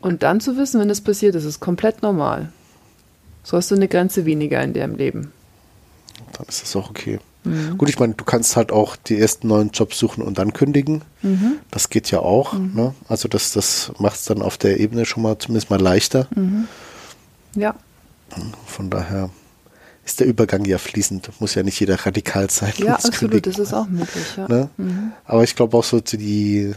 Und 0.00 0.22
dann 0.22 0.40
zu 0.40 0.56
wissen, 0.56 0.80
wenn 0.80 0.88
das 0.88 1.00
passiert, 1.00 1.34
ist 1.34 1.44
es 1.44 1.60
komplett 1.60 2.02
normal. 2.02 2.50
So 3.42 3.56
hast 3.56 3.70
du 3.70 3.74
eine 3.74 3.88
Grenze 3.88 4.24
weniger 4.24 4.62
in 4.62 4.72
deinem 4.72 4.96
Leben. 4.96 5.32
Dann 6.32 6.46
ist 6.48 6.62
das 6.62 6.76
auch 6.76 6.90
okay. 6.90 7.18
Mhm. 7.44 7.78
Gut, 7.78 7.88
ich 7.88 7.98
meine, 7.98 8.14
du 8.14 8.24
kannst 8.24 8.56
halt 8.56 8.72
auch 8.72 8.96
die 8.96 9.18
ersten 9.18 9.48
neuen 9.48 9.70
Jobs 9.70 9.98
suchen 9.98 10.22
und 10.22 10.38
dann 10.38 10.52
kündigen. 10.52 11.02
Mhm. 11.22 11.58
Das 11.70 11.90
geht 11.90 12.10
ja 12.10 12.18
auch. 12.18 12.54
Mhm. 12.54 12.72
Ne? 12.74 12.94
Also 13.08 13.28
das, 13.28 13.52
das 13.52 13.92
macht 13.98 14.16
es 14.16 14.24
dann 14.24 14.42
auf 14.42 14.58
der 14.58 14.80
Ebene 14.80 15.04
schon 15.04 15.22
mal 15.22 15.38
zumindest 15.38 15.70
mal 15.70 15.80
leichter. 15.80 16.26
Mhm. 16.34 16.66
Ja. 17.54 17.74
Von 18.66 18.90
daher 18.90 19.30
ist 20.04 20.20
der 20.20 20.26
Übergang 20.26 20.64
ja 20.64 20.78
fließend. 20.78 21.30
Muss 21.40 21.54
ja 21.54 21.62
nicht 21.62 21.78
jeder 21.78 22.04
radikal 22.04 22.50
sein. 22.50 22.72
Ja, 22.78 22.94
absolut, 22.94 23.18
kündigen. 23.18 23.52
das 23.52 23.58
ist 23.58 23.72
auch 23.72 23.86
möglich. 23.86 24.26
Ja. 24.36 24.48
Ne? 24.48 24.68
Mhm. 24.76 25.12
Aber 25.24 25.44
ich 25.44 25.54
glaube 25.54 25.76
auch 25.76 25.84
so 25.84 26.00
die, 26.00 26.74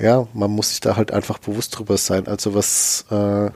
ja, 0.00 0.26
man 0.32 0.50
muss 0.50 0.70
sich 0.70 0.80
da 0.80 0.96
halt 0.96 1.12
einfach 1.12 1.38
bewusst 1.38 1.78
drüber 1.78 1.96
sein. 1.96 2.26
Also 2.26 2.54
was, 2.54 3.04
äh, 3.10 3.50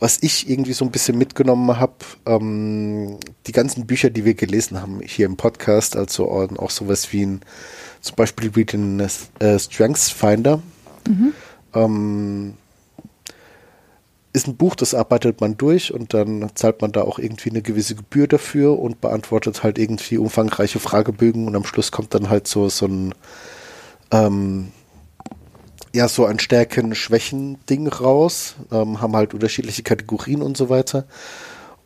was 0.00 0.18
ich 0.22 0.48
irgendwie 0.48 0.72
so 0.72 0.84
ein 0.84 0.90
bisschen 0.90 1.18
mitgenommen 1.18 1.78
habe, 1.78 1.94
ähm, 2.26 3.18
die 3.46 3.52
ganzen 3.52 3.86
Bücher, 3.86 4.10
die 4.10 4.24
wir 4.24 4.34
gelesen 4.34 4.80
haben 4.80 5.00
hier 5.04 5.26
im 5.26 5.36
Podcast, 5.36 5.96
also 5.96 6.30
auch 6.30 6.70
sowas 6.70 7.12
wie 7.12 7.26
ein, 7.26 7.40
zum 8.00 8.16
Beispiel 8.16 8.54
wie 8.54 8.64
den 8.64 9.00
äh, 9.00 9.58
Strengths 9.58 10.10
Finder, 10.10 10.62
mhm. 11.06 11.32
ähm, 11.74 12.54
ist 14.32 14.46
ein 14.46 14.56
Buch, 14.56 14.76
das 14.76 14.94
arbeitet 14.94 15.40
man 15.40 15.56
durch 15.56 15.92
und 15.92 16.14
dann 16.14 16.50
zahlt 16.54 16.80
man 16.80 16.92
da 16.92 17.02
auch 17.02 17.18
irgendwie 17.18 17.50
eine 17.50 17.62
gewisse 17.62 17.96
Gebühr 17.96 18.28
dafür 18.28 18.78
und 18.78 19.00
beantwortet 19.00 19.62
halt 19.62 19.78
irgendwie 19.78 20.18
umfangreiche 20.18 20.78
Fragebögen 20.78 21.46
und 21.46 21.56
am 21.56 21.64
Schluss 21.64 21.90
kommt 21.90 22.14
dann 22.14 22.28
halt 22.28 22.46
so, 22.46 22.68
so 22.68 22.86
ein 22.86 23.14
ähm, 24.12 24.68
ja 25.94 26.08
so 26.08 26.26
ein 26.26 26.38
Stärken-Schwächen-Ding 26.38 27.88
raus, 27.88 28.56
ähm, 28.70 29.00
haben 29.00 29.16
halt 29.16 29.34
unterschiedliche 29.34 29.82
Kategorien 29.82 30.42
und 30.42 30.56
so 30.56 30.68
weiter. 30.68 31.04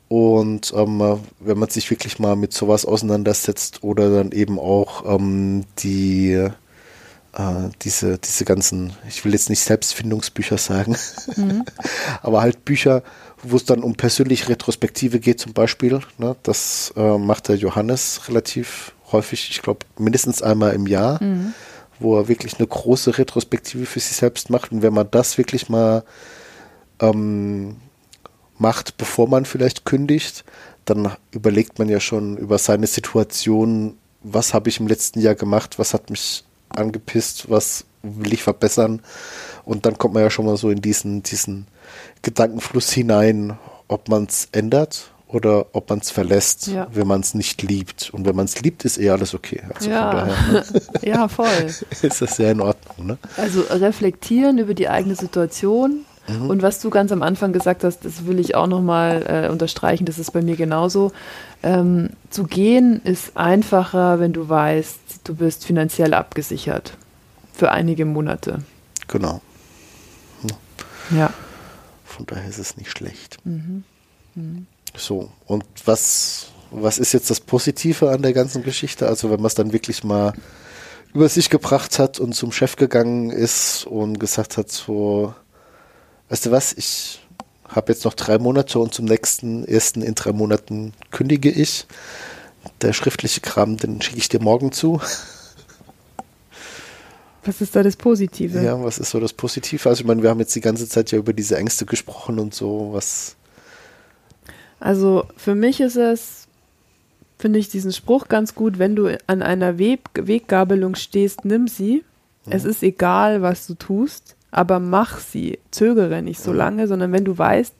Und 0.08 0.74
ähm, 0.76 1.20
wenn 1.40 1.58
man 1.58 1.70
sich 1.70 1.90
wirklich 1.90 2.18
mal 2.18 2.36
mit 2.36 2.52
sowas 2.52 2.84
auseinandersetzt 2.84 3.82
oder 3.82 4.10
dann 4.10 4.32
eben 4.32 4.58
auch 4.58 5.06
ähm, 5.06 5.64
die 5.78 6.32
äh, 6.32 7.70
diese, 7.80 8.18
diese 8.18 8.44
ganzen, 8.44 8.92
ich 9.08 9.24
will 9.24 9.32
jetzt 9.32 9.48
nicht 9.48 9.60
Selbstfindungsbücher 9.60 10.58
sagen, 10.58 10.96
mhm. 11.36 11.64
aber 12.22 12.42
halt 12.42 12.64
Bücher, 12.66 13.02
wo 13.42 13.56
es 13.56 13.64
dann 13.64 13.82
um 13.82 13.94
persönliche 13.94 14.50
Retrospektive 14.50 15.18
geht 15.18 15.40
zum 15.40 15.54
Beispiel. 15.54 16.00
Ne? 16.18 16.36
Das 16.42 16.92
äh, 16.94 17.16
macht 17.16 17.48
der 17.48 17.56
Johannes 17.56 18.28
relativ 18.28 18.92
häufig, 19.12 19.50
ich 19.50 19.62
glaube 19.62 19.86
mindestens 19.98 20.42
einmal 20.42 20.74
im 20.74 20.86
Jahr. 20.86 21.22
Mhm 21.22 21.54
wo 22.02 22.18
er 22.18 22.28
wirklich 22.28 22.58
eine 22.58 22.66
große 22.66 23.18
Retrospektive 23.18 23.86
für 23.86 24.00
sich 24.00 24.16
selbst 24.16 24.50
macht. 24.50 24.72
Und 24.72 24.82
wenn 24.82 24.94
man 24.94 25.10
das 25.10 25.38
wirklich 25.38 25.68
mal 25.68 26.04
ähm, 27.00 27.76
macht, 28.58 28.96
bevor 28.96 29.28
man 29.28 29.44
vielleicht 29.44 29.84
kündigt, 29.84 30.44
dann 30.84 31.12
überlegt 31.30 31.78
man 31.78 31.88
ja 31.88 32.00
schon 32.00 32.36
über 32.36 32.58
seine 32.58 32.86
Situation, 32.86 33.96
was 34.22 34.54
habe 34.54 34.68
ich 34.68 34.80
im 34.80 34.86
letzten 34.86 35.20
Jahr 35.20 35.34
gemacht, 35.34 35.78
was 35.78 35.94
hat 35.94 36.10
mich 36.10 36.44
angepisst, 36.68 37.50
was 37.50 37.84
will 38.02 38.32
ich 38.32 38.42
verbessern. 38.42 39.00
Und 39.64 39.86
dann 39.86 39.98
kommt 39.98 40.14
man 40.14 40.22
ja 40.22 40.30
schon 40.30 40.46
mal 40.46 40.56
so 40.56 40.70
in 40.70 40.82
diesen, 40.82 41.22
diesen 41.22 41.66
Gedankenfluss 42.22 42.90
hinein, 42.92 43.58
ob 43.88 44.08
man 44.08 44.24
es 44.24 44.48
ändert 44.52 45.12
oder 45.32 45.66
ob 45.74 45.88
man 45.90 45.98
es 46.00 46.10
verlässt, 46.10 46.66
Ja. 46.68 46.86
wenn 46.92 47.06
man 47.06 47.20
es 47.20 47.34
nicht 47.34 47.62
liebt. 47.62 48.10
Und 48.12 48.26
wenn 48.26 48.36
man 48.36 48.44
es 48.44 48.60
liebt, 48.60 48.84
ist 48.84 48.98
eh 48.98 49.10
alles 49.10 49.34
okay. 49.34 49.62
Also 49.74 49.90
Ja. 49.90 50.10
von 50.10 50.16
daher 50.18 50.52
ne, 50.52 50.64
ja, 51.02 51.28
voll. 51.28 51.46
ist 52.02 52.20
das 52.22 52.36
sehr 52.36 52.52
in 52.52 52.60
Ordnung. 52.60 53.06
Ne? 53.06 53.18
Also 53.36 53.62
reflektieren 53.62 54.58
über 54.58 54.74
die 54.74 54.88
eigene 54.88 55.14
Situation. 55.16 56.04
Und 56.48 56.62
was 56.62 56.78
du 56.80 56.88
ganz 56.88 57.10
am 57.10 57.20
Anfang 57.20 57.52
gesagt 57.52 57.82
hast, 57.82 58.04
das 58.04 58.26
will 58.26 58.38
ich 58.38 58.54
auch 58.54 58.68
nochmal 58.68 59.24
äh, 59.46 59.50
unterstreichen, 59.50 60.04
das 60.04 60.20
ist 60.20 60.30
bei 60.30 60.40
mir 60.40 60.54
genauso. 60.54 61.10
Ähm, 61.64 62.10
zu 62.30 62.44
gehen 62.44 63.00
ist 63.02 63.36
einfacher, 63.36 64.20
wenn 64.20 64.32
du 64.32 64.48
weißt, 64.48 64.98
du 65.24 65.34
bist 65.34 65.64
finanziell 65.66 66.14
abgesichert 66.14 66.96
für 67.52 67.72
einige 67.72 68.04
Monate. 68.04 68.62
Genau. 69.08 69.40
Ja. 71.10 71.32
Von 72.04 72.24
daher 72.26 72.48
ist 72.48 72.58
es 72.58 72.76
nicht 72.76 72.90
schlecht. 72.96 73.38
So, 74.96 75.31
und 75.46 75.64
was, 75.85 76.48
was 76.70 76.98
ist 76.98 77.12
jetzt 77.12 77.31
das 77.31 77.40
Positive 77.40 78.11
an 78.11 78.22
der 78.22 78.33
ganzen 78.33 78.62
Geschichte? 78.62 79.07
Also 79.07 79.31
wenn 79.31 79.38
man 79.40 79.46
es 79.46 79.55
dann 79.55 79.72
wirklich 79.72 80.05
mal 80.05 80.33
über 81.14 81.28
sich 81.28 81.50
gebracht 81.50 81.98
hat 81.98 82.20
und 82.20 82.35
zum 82.35 82.52
Chef 82.52 82.76
gegangen 82.76 83.31
ist 83.31 83.87
und 83.87 84.18
gesagt 84.18 84.57
hat, 84.57 84.70
so, 84.70 85.35
weißt 86.28 86.46
du 86.46 86.50
was, 86.50 86.72
ich 86.72 87.20
habe 87.68 87.92
jetzt 87.92 88.05
noch 88.05 88.14
drei 88.14 88.38
Monate 88.38 88.78
und 88.78 88.94
zum 88.94 89.07
nächsten 89.07 89.64
ersten 89.64 90.02
in 90.02 90.14
drei 90.14 90.33
Monaten 90.33 90.92
kündige 91.11 91.50
ich. 91.50 91.87
Der 92.81 92.92
schriftliche 92.92 93.40
Kram, 93.40 93.76
den 93.76 94.00
schicke 94.02 94.18
ich 94.18 94.28
dir 94.28 94.40
morgen 94.40 94.72
zu. 94.72 95.00
Was 97.44 97.61
ist 97.61 97.74
da 97.74 97.83
das 97.83 97.96
Positive? 97.96 98.62
Ja, 98.62 98.83
was 98.83 98.98
ist 98.98 99.11
so 99.11 99.18
das 99.18 99.33
Positive? 99.33 99.88
Also 99.88 100.02
ich 100.02 100.07
meine, 100.07 100.22
wir 100.22 100.31
haben 100.31 100.38
jetzt 100.38 100.55
die 100.55 100.61
ganze 100.61 100.88
Zeit 100.88 101.11
ja 101.11 101.18
über 101.18 101.33
diese 101.33 101.57
Ängste 101.57 101.87
gesprochen 101.87 102.38
und 102.38 102.55
so, 102.55 102.90
was 102.92 103.37
Also 104.82 105.26
für 105.36 105.54
mich 105.54 105.80
ist 105.80 105.94
es, 105.94 106.48
finde 107.38 107.60
ich 107.60 107.68
diesen 107.68 107.92
Spruch 107.92 108.26
ganz 108.26 108.56
gut, 108.56 108.80
wenn 108.80 108.96
du 108.96 109.16
an 109.28 109.40
einer 109.40 109.78
Weg 109.78 110.00
Weggabelung 110.14 110.96
stehst, 110.96 111.44
nimm 111.44 111.68
sie. 111.68 112.04
Es 112.50 112.64
ist 112.64 112.82
egal, 112.82 113.42
was 113.42 113.68
du 113.68 113.74
tust, 113.74 114.34
aber 114.50 114.80
mach 114.80 115.20
sie. 115.20 115.60
Zögere 115.70 116.20
nicht 116.20 116.40
so 116.40 116.52
lange, 116.52 116.88
sondern 116.88 117.12
wenn 117.12 117.24
du 117.24 117.38
weißt, 117.38 117.76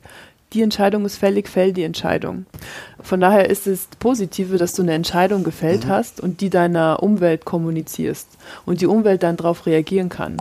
die 0.53 0.63
Entscheidung 0.63 1.05
ist 1.05 1.17
fällig, 1.17 1.49
fäll 1.49 1.73
die 1.73 1.83
Entscheidung. 1.83 2.47
Von 3.03 3.21
daher 3.21 3.49
ist 3.51 3.67
es 3.67 3.89
Positive, 3.99 4.59
dass 4.59 4.73
du 4.73 4.83
eine 4.83 4.93
Entscheidung 4.93 5.45
gefällt 5.45 5.87
hast 5.87 6.21
und 6.21 6.41
die 6.41 6.51
deiner 6.51 7.03
Umwelt 7.03 7.45
kommunizierst 7.45 8.29
und 8.65 8.81
die 8.81 8.87
Umwelt 8.87 9.23
dann 9.23 9.37
darauf 9.37 9.67
reagieren 9.67 10.09
kann. 10.09 10.37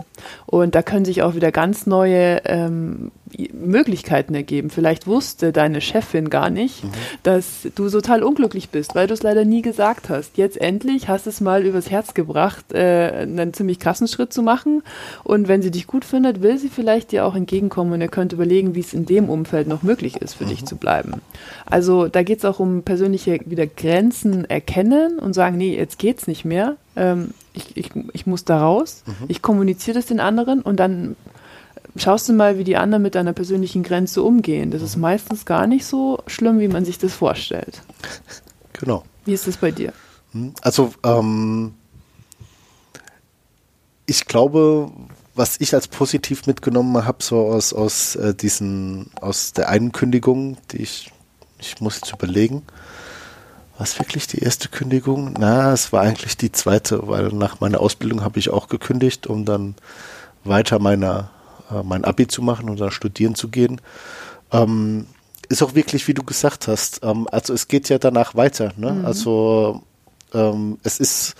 Und 0.46 0.74
da 0.74 0.82
können 0.82 1.04
sich 1.04 1.22
auch 1.22 1.34
wieder 1.34 1.52
ganz 1.52 1.86
neue 1.86 2.42
ähm, 2.44 3.10
Möglichkeiten 3.52 4.34
ergeben. 4.34 4.70
Vielleicht 4.70 5.06
wusste 5.06 5.52
deine 5.52 5.80
Chefin 5.80 6.30
gar 6.30 6.50
nicht, 6.50 6.84
dass 7.22 7.68
du 7.74 7.88
total 7.88 8.22
unglücklich 8.22 8.70
bist, 8.70 8.94
weil 8.94 9.06
du 9.06 9.14
es 9.14 9.22
leider 9.22 9.44
nie 9.44 9.62
gesagt 9.62 10.08
hast. 10.08 10.36
Jetzt 10.36 10.60
endlich 10.60 11.08
hast 11.08 11.26
du 11.26 11.30
es 11.30 11.40
mal 11.40 11.64
übers 11.64 11.90
Herz 11.90 12.14
gebracht, 12.14 12.72
äh, 12.72 13.22
einen 13.22 13.54
ziemlich 13.54 13.78
krassen 13.78 14.08
Schritt 14.08 14.32
zu 14.32 14.42
machen. 14.42 14.82
Und 15.24 15.48
wenn 15.48 15.62
sie 15.62 15.70
dich 15.70 15.86
gut 15.86 16.04
findet, 16.04 16.42
will 16.42 16.58
sie 16.58 16.68
vielleicht 16.68 17.12
dir 17.12 17.24
auch 17.24 17.34
entgegenkommen 17.34 17.92
und 17.92 18.00
ihr 18.00 18.08
könnt 18.08 18.32
überlegen, 18.32 18.74
wie 18.74 18.80
es 18.80 18.94
in 18.94 19.06
dem 19.06 19.28
Umfeld 19.28 19.66
noch 19.66 19.82
möglich 19.82 20.16
ist, 20.16 20.34
für 20.34 20.44
dich 20.44 20.64
zu 20.64 20.76
bleiben. 20.76 21.22
Also 21.66 22.08
da 22.08 22.22
geht 22.22 22.38
es 22.38 22.44
auch 22.44 22.51
um 22.60 22.82
persönliche 22.82 23.40
wieder 23.46 23.66
Grenzen 23.66 24.44
erkennen 24.44 25.18
und 25.18 25.34
sagen, 25.34 25.56
nee, 25.56 25.76
jetzt 25.76 25.98
geht's 25.98 26.26
nicht 26.26 26.44
mehr. 26.44 26.76
Ähm, 26.96 27.34
ich, 27.52 27.76
ich, 27.76 27.90
ich 28.12 28.26
muss 28.26 28.44
da 28.44 28.60
raus. 28.60 29.02
Ich 29.28 29.42
kommuniziere 29.42 29.96
das 29.96 30.06
den 30.06 30.20
anderen 30.20 30.62
und 30.62 30.76
dann 30.78 31.16
schaust 31.96 32.28
du 32.28 32.32
mal, 32.32 32.58
wie 32.58 32.64
die 32.64 32.76
anderen 32.76 33.02
mit 33.02 33.14
deiner 33.14 33.32
persönlichen 33.32 33.82
Grenze 33.82 34.22
umgehen. 34.22 34.70
Das 34.70 34.82
ist 34.82 34.96
meistens 34.96 35.44
gar 35.44 35.66
nicht 35.66 35.84
so 35.84 36.22
schlimm, 36.26 36.58
wie 36.60 36.68
man 36.68 36.84
sich 36.84 36.98
das 36.98 37.12
vorstellt. 37.12 37.82
genau. 38.72 39.04
Wie 39.24 39.32
ist 39.34 39.46
das 39.46 39.56
bei 39.56 39.70
dir? 39.70 39.92
Hm, 40.32 40.54
Also, 40.62 40.92
ähm, 41.04 41.74
ich 44.06 44.26
glaube, 44.26 44.90
was 45.34 45.60
ich 45.60 45.74
als 45.74 45.88
positiv 45.88 46.46
mitgenommen 46.46 47.04
habe, 47.06 47.22
so 47.22 47.46
aus, 47.46 47.72
aus 47.72 48.16
äh, 48.16 48.34
diesen, 48.34 49.10
aus 49.20 49.52
der 49.52 49.68
einen 49.68 49.92
Kündigung, 49.92 50.56
die 50.72 50.78
ich, 50.78 51.10
ich 51.62 51.80
muss 51.80 51.96
jetzt 51.96 52.12
überlegen, 52.12 52.62
war 53.76 53.84
es 53.84 53.98
wirklich 53.98 54.26
die 54.26 54.38
erste 54.38 54.68
Kündigung? 54.68 55.34
Na, 55.38 55.72
es 55.72 55.92
war 55.92 56.02
eigentlich 56.02 56.36
die 56.36 56.52
zweite, 56.52 57.08
weil 57.08 57.28
nach 57.28 57.60
meiner 57.60 57.80
Ausbildung 57.80 58.22
habe 58.22 58.38
ich 58.38 58.50
auch 58.50 58.68
gekündigt, 58.68 59.26
um 59.26 59.44
dann 59.44 59.74
weiter 60.44 60.78
meiner, 60.78 61.30
äh, 61.70 61.82
mein 61.82 62.04
Abi 62.04 62.26
zu 62.26 62.42
machen 62.42 62.68
und 62.68 62.80
dann 62.80 62.90
studieren 62.90 63.34
zu 63.34 63.48
gehen. 63.48 63.80
Ähm, 64.50 65.06
ist 65.48 65.62
auch 65.62 65.74
wirklich, 65.74 66.06
wie 66.08 66.14
du 66.14 66.22
gesagt 66.22 66.68
hast, 66.68 67.00
ähm, 67.02 67.28
also 67.30 67.54
es 67.54 67.68
geht 67.68 67.88
ja 67.88 67.98
danach 67.98 68.34
weiter. 68.34 68.72
Ne? 68.76 69.02
Also 69.04 69.82
ähm, 70.34 70.78
es 70.82 71.00
ist 71.00 71.34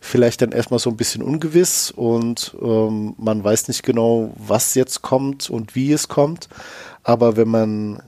vielleicht 0.00 0.42
dann 0.42 0.52
erstmal 0.52 0.78
so 0.78 0.90
ein 0.90 0.96
bisschen 0.96 1.22
ungewiss 1.22 1.90
und 1.90 2.56
ähm, 2.62 3.14
man 3.18 3.42
weiß 3.42 3.68
nicht 3.68 3.82
genau, 3.82 4.32
was 4.36 4.74
jetzt 4.74 5.02
kommt 5.02 5.50
und 5.50 5.74
wie 5.74 5.92
es 5.92 6.08
kommt. 6.08 6.48
Aber 7.02 7.36
wenn 7.36 7.48
man 7.48 8.02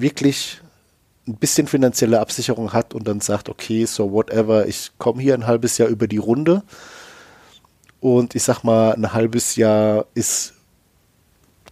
wirklich 0.00 0.60
ein 1.26 1.36
bisschen 1.36 1.66
finanzielle 1.66 2.20
Absicherung 2.20 2.72
hat 2.72 2.94
und 2.94 3.08
dann 3.08 3.20
sagt, 3.20 3.48
okay, 3.48 3.84
so 3.84 4.12
whatever, 4.12 4.66
ich 4.66 4.92
komme 4.98 5.20
hier 5.20 5.34
ein 5.34 5.46
halbes 5.46 5.78
Jahr 5.78 5.88
über 5.88 6.06
die 6.06 6.18
Runde 6.18 6.62
und 8.00 8.34
ich 8.34 8.44
sag 8.44 8.62
mal, 8.62 8.94
ein 8.94 9.12
halbes 9.12 9.56
Jahr 9.56 10.06
ist 10.14 10.54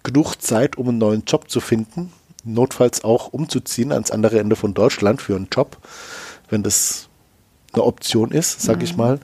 genug 0.02 0.36
Zeit, 0.42 0.76
um 0.76 0.88
einen 0.88 0.98
neuen 0.98 1.24
Job 1.24 1.48
zu 1.50 1.60
finden, 1.60 2.12
notfalls 2.44 3.04
auch 3.04 3.32
umzuziehen 3.32 3.92
ans 3.92 4.10
andere 4.10 4.40
Ende 4.40 4.56
von 4.56 4.74
Deutschland 4.74 5.22
für 5.22 5.36
einen 5.36 5.48
Job, 5.52 5.78
wenn 6.50 6.62
das 6.62 7.08
eine 7.72 7.84
Option 7.84 8.30
ist, 8.30 8.60
sag 8.60 8.82
ich 8.82 8.96
mal. 8.96 9.20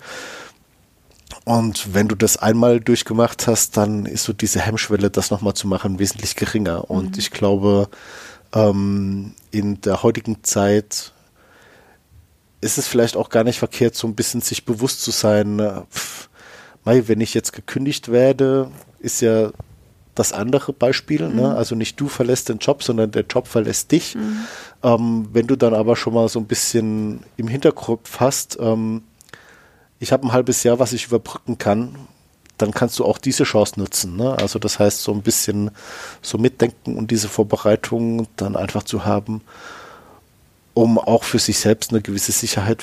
Und 1.45 1.95
wenn 1.95 2.09
du 2.09 2.15
das 2.15 2.37
einmal 2.37 2.81
durchgemacht 2.81 3.47
hast, 3.47 3.77
dann 3.77 4.07
ist 4.07 4.25
so 4.25 4.33
diese 4.33 4.61
Hemmschwelle, 4.61 5.11
das 5.11 5.31
nochmal 5.31 5.55
zu 5.55 5.67
machen, 5.67 5.99
wesentlich 5.99 6.37
geringer. 6.37 6.91
Und 6.91 7.19
ich 7.19 7.31
glaube, 7.31 7.89
ähm, 8.55 9.35
in 9.51 9.81
der 9.81 10.03
heutigen 10.03 10.43
Zeit 10.43 11.13
ist 12.61 12.79
es 12.79 12.87
vielleicht 12.87 13.17
auch 13.17 13.31
gar 13.31 13.45
nicht 13.45 13.59
verkehrt, 13.59 13.95
so 13.95 14.07
ein 14.07 14.15
bisschen 14.15 14.41
sich 14.41 14.65
bewusst 14.65 15.03
zu 15.03 15.11
sein, 15.11 15.59
äh, 15.59 15.81
pff, 15.91 16.29
mei, 16.85 17.09
wenn 17.09 17.21
ich 17.21 17.35
jetzt 17.35 17.53
gekündigt 17.53 18.11
werde, 18.11 18.71
ist 18.99 19.21
ja 19.21 19.51
das 20.15 20.33
andere 20.33 20.73
Beispiel, 20.73 21.29
ne? 21.29 21.55
also 21.55 21.75
nicht 21.75 21.99
du 21.99 22.09
verlässt 22.09 22.49
den 22.49 22.59
Job, 22.59 22.83
sondern 22.83 23.11
der 23.11 23.25
Job 23.25 23.47
verlässt 23.47 23.93
dich. 23.93 24.17
Ähm, 24.83 25.29
wenn 25.33 25.47
du 25.47 25.57
dann 25.57 25.73
aber 25.73 25.97
schon 25.97 26.13
mal 26.13 26.29
so 26.29 26.39
ein 26.39 26.47
bisschen 26.47 27.21
im 27.37 27.49
Hinterkopf 27.49 28.21
hast, 28.21 28.59
ähm, 28.61 29.03
ich 29.99 30.13
habe 30.13 30.27
ein 30.27 30.33
halbes 30.33 30.63
Jahr, 30.63 30.79
was 30.79 30.93
ich 30.93 31.07
überbrücken 31.07 31.59
kann, 31.59 31.95
dann 32.61 32.73
kannst 32.73 32.99
du 32.99 33.05
auch 33.05 33.18
diese 33.18 33.44
Chance 33.44 33.79
nutzen. 33.79 34.16
Ne? 34.16 34.37
Also 34.38 34.59
das 34.59 34.79
heißt, 34.79 35.03
so 35.03 35.12
ein 35.12 35.23
bisschen 35.23 35.70
so 36.23 36.38
mitdenken 36.38 36.96
und 36.96 37.11
diese 37.11 37.29
Vorbereitung 37.29 38.27
dann 38.37 38.57
einfach 38.57 38.83
zu 38.83 39.05
haben, 39.05 39.42
um 40.75 40.99
auch 40.99 41.25
für 41.25 41.38
sich 41.38 41.59
selbst 41.59 41.90
eine 41.90 42.03
gewisse 42.03 42.33
Sicherheit 42.33 42.83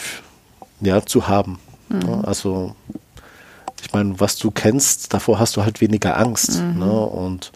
ja, 0.82 1.06
zu 1.06 1.28
haben. 1.28 1.60
Ne? 1.90 2.24
Also 2.26 2.76
ich 3.82 3.94
meine, 3.94 4.20
was 4.20 4.38
du 4.38 4.52
kennst, 4.52 5.14
davor 5.14 5.40
hast 5.40 5.56
du 5.56 5.64
halt 5.64 5.82
weniger 5.82 6.18
Angst. 6.18 6.62
Ne? 6.62 6.92
Und 6.92 7.52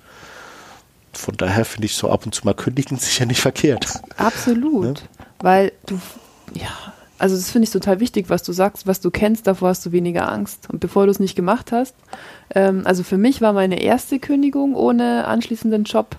von 1.13 1.35
daher 1.35 1.65
finde 1.65 1.87
ich 1.87 1.95
so 1.95 2.09
ab 2.09 2.25
und 2.25 2.33
zu 2.33 2.45
mal 2.45 2.53
kündigen 2.53 2.97
sicher 2.99 3.25
nicht 3.25 3.41
verkehrt. 3.41 3.87
Absolut. 4.17 4.83
Ne? 4.83 4.93
Weil 5.39 5.71
du, 5.85 5.99
ja, 6.53 6.93
also 7.21 7.35
das 7.35 7.51
finde 7.51 7.65
ich 7.65 7.71
total 7.71 7.99
wichtig, 7.99 8.29
was 8.29 8.43
du 8.43 8.51
sagst, 8.51 8.87
was 8.87 8.99
du 8.99 9.11
kennst, 9.11 9.47
davor 9.47 9.69
hast 9.69 9.85
du 9.85 9.91
weniger 9.91 10.31
Angst. 10.31 10.67
Und 10.69 10.79
bevor 10.79 11.05
du 11.05 11.11
es 11.11 11.19
nicht 11.19 11.35
gemacht 11.35 11.71
hast, 11.71 11.95
ähm, 12.55 12.81
also 12.85 13.03
für 13.03 13.17
mich 13.17 13.41
war 13.41 13.53
meine 13.53 13.81
erste 13.81 14.19
Kündigung 14.19 14.75
ohne 14.75 15.25
anschließenden 15.27 15.83
Job 15.85 16.15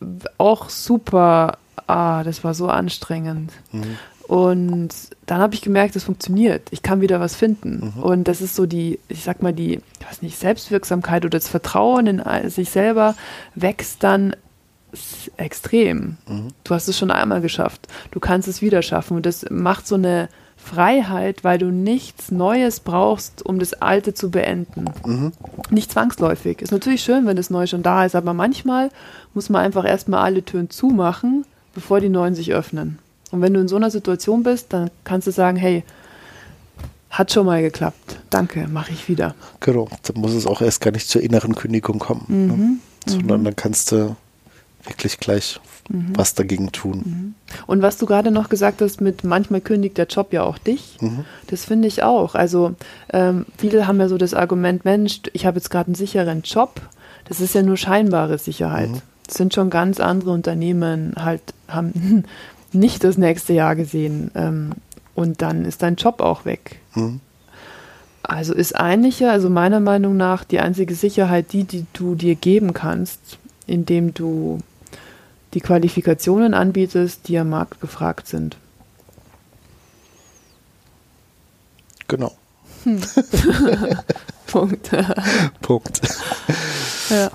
äh, 0.00 0.06
auch 0.38 0.70
super, 0.70 1.58
ah, 1.86 2.22
das 2.22 2.44
war 2.44 2.54
so 2.54 2.68
anstrengend. 2.68 3.52
Und 4.26 4.88
dann 5.26 5.40
habe 5.40 5.54
ich 5.54 5.60
gemerkt, 5.60 5.96
es 5.96 6.04
funktioniert. 6.04 6.68
Ich 6.70 6.82
kann 6.82 7.02
wieder 7.02 7.20
was 7.20 7.36
finden. 7.36 7.92
Und 8.00 8.26
das 8.26 8.40
ist 8.40 8.54
so 8.54 8.64
die, 8.64 8.98
ich 9.08 9.22
sag 9.22 9.42
mal, 9.42 9.52
die, 9.52 9.82
ich 10.00 10.06
weiß 10.08 10.22
nicht, 10.22 10.38
Selbstwirksamkeit 10.38 11.24
oder 11.26 11.38
das 11.38 11.48
Vertrauen 11.48 12.06
in 12.06 12.20
all- 12.20 12.48
sich 12.48 12.70
selber 12.70 13.16
wächst 13.54 14.02
dann 14.02 14.34
extrem. 15.36 16.16
Du 16.64 16.74
hast 16.74 16.88
es 16.88 16.98
schon 16.98 17.10
einmal 17.10 17.40
geschafft. 17.40 17.88
Du 18.10 18.20
kannst 18.20 18.48
es 18.48 18.62
wieder 18.62 18.82
schaffen. 18.82 19.16
Und 19.16 19.26
das 19.26 19.46
macht 19.50 19.86
so 19.86 19.94
eine 19.94 20.28
Freiheit, 20.56 21.44
weil 21.44 21.58
du 21.58 21.66
nichts 21.66 22.30
Neues 22.30 22.80
brauchst, 22.80 23.44
um 23.44 23.58
das 23.58 23.74
Alte 23.74 24.14
zu 24.14 24.30
beenden. 24.30 24.86
Nicht 25.70 25.92
zwangsläufig. 25.92 26.62
Ist 26.62 26.72
natürlich 26.72 27.02
schön, 27.02 27.26
wenn 27.26 27.36
das 27.36 27.50
Neue 27.50 27.66
schon 27.66 27.82
da 27.82 28.04
ist, 28.04 28.14
aber 28.14 28.32
manchmal 28.32 28.90
muss 29.34 29.50
man 29.50 29.62
einfach 29.62 29.84
erstmal 29.84 30.24
alle 30.24 30.42
Türen 30.42 30.70
zumachen, 30.70 31.44
bevor 31.74 32.00
die 32.00 32.08
neuen 32.08 32.34
sich 32.34 32.52
öffnen. 32.52 32.98
Und 33.30 33.42
wenn 33.42 33.52
du 33.52 33.60
in 33.60 33.68
so 33.68 33.76
einer 33.76 33.90
Situation 33.90 34.42
bist, 34.42 34.72
dann 34.72 34.90
kannst 35.02 35.26
du 35.26 35.32
sagen, 35.32 35.56
hey, 35.56 35.84
hat 37.10 37.32
schon 37.32 37.46
mal 37.46 37.62
geklappt. 37.62 38.18
Danke, 38.30 38.66
mache 38.66 38.92
ich 38.92 39.08
wieder. 39.08 39.34
Genau, 39.60 39.88
dann 40.02 40.20
muss 40.20 40.32
es 40.32 40.46
auch 40.46 40.60
erst 40.62 40.80
gar 40.80 40.90
nicht 40.90 41.08
zur 41.08 41.22
inneren 41.22 41.54
Kündigung 41.54 41.98
kommen. 41.98 42.24
Ne? 42.28 42.78
Sondern 43.06 43.44
dann 43.44 43.56
kannst 43.56 43.92
du 43.92 44.16
wirklich 44.86 45.18
gleich 45.18 45.60
mhm. 45.88 46.12
was 46.14 46.34
dagegen 46.34 46.72
tun. 46.72 47.02
Mhm. 47.04 47.34
Und 47.66 47.82
was 47.82 47.98
du 47.98 48.06
gerade 48.06 48.30
noch 48.30 48.48
gesagt 48.48 48.80
hast, 48.80 49.00
mit 49.00 49.24
manchmal 49.24 49.60
kündigt 49.60 49.98
der 49.98 50.06
Job 50.06 50.32
ja 50.32 50.42
auch 50.42 50.58
dich, 50.58 50.96
mhm. 51.00 51.24
das 51.48 51.64
finde 51.64 51.88
ich 51.88 52.02
auch. 52.02 52.34
Also 52.34 52.74
ähm, 53.12 53.46
viele 53.58 53.86
haben 53.86 54.00
ja 54.00 54.08
so 54.08 54.18
das 54.18 54.34
Argument, 54.34 54.84
Mensch, 54.84 55.20
ich 55.32 55.46
habe 55.46 55.58
jetzt 55.58 55.70
gerade 55.70 55.88
einen 55.88 55.94
sicheren 55.94 56.42
Job. 56.42 56.80
Das 57.26 57.40
ist 57.40 57.54
ja 57.54 57.62
nur 57.62 57.76
scheinbare 57.76 58.38
Sicherheit. 58.38 58.90
Mhm. 58.90 59.02
Das 59.26 59.36
sind 59.36 59.54
schon 59.54 59.70
ganz 59.70 60.00
andere 60.00 60.30
Unternehmen, 60.30 61.14
halt 61.16 61.42
haben 61.68 62.24
nicht 62.72 63.04
das 63.04 63.16
nächste 63.16 63.52
Jahr 63.54 63.76
gesehen. 63.76 64.30
Ähm, 64.34 64.72
und 65.14 65.42
dann 65.42 65.64
ist 65.64 65.82
dein 65.82 65.96
Job 65.96 66.20
auch 66.20 66.44
weg. 66.44 66.80
Mhm. 66.94 67.20
Also 68.22 68.54
ist 68.54 68.74
eigentlich 68.74 69.20
ja, 69.20 69.30
also 69.30 69.50
meiner 69.50 69.80
Meinung 69.80 70.16
nach, 70.16 70.44
die 70.44 70.58
einzige 70.58 70.94
Sicherheit 70.94 71.52
die, 71.52 71.64
die 71.64 71.84
du 71.92 72.14
dir 72.14 72.34
geben 72.34 72.72
kannst, 72.72 73.38
indem 73.66 74.14
du 74.14 74.60
die 75.54 75.60
Qualifikationen 75.60 76.52
anbietest, 76.52 77.28
die 77.28 77.38
am 77.38 77.50
Markt 77.50 77.80
gefragt 77.80 78.26
sind. 78.26 78.56
Genau. 82.08 82.32
Hm. 82.82 83.00
Punkt. 84.46 84.90
Punkt. 85.62 86.00
Ja. 87.08 87.30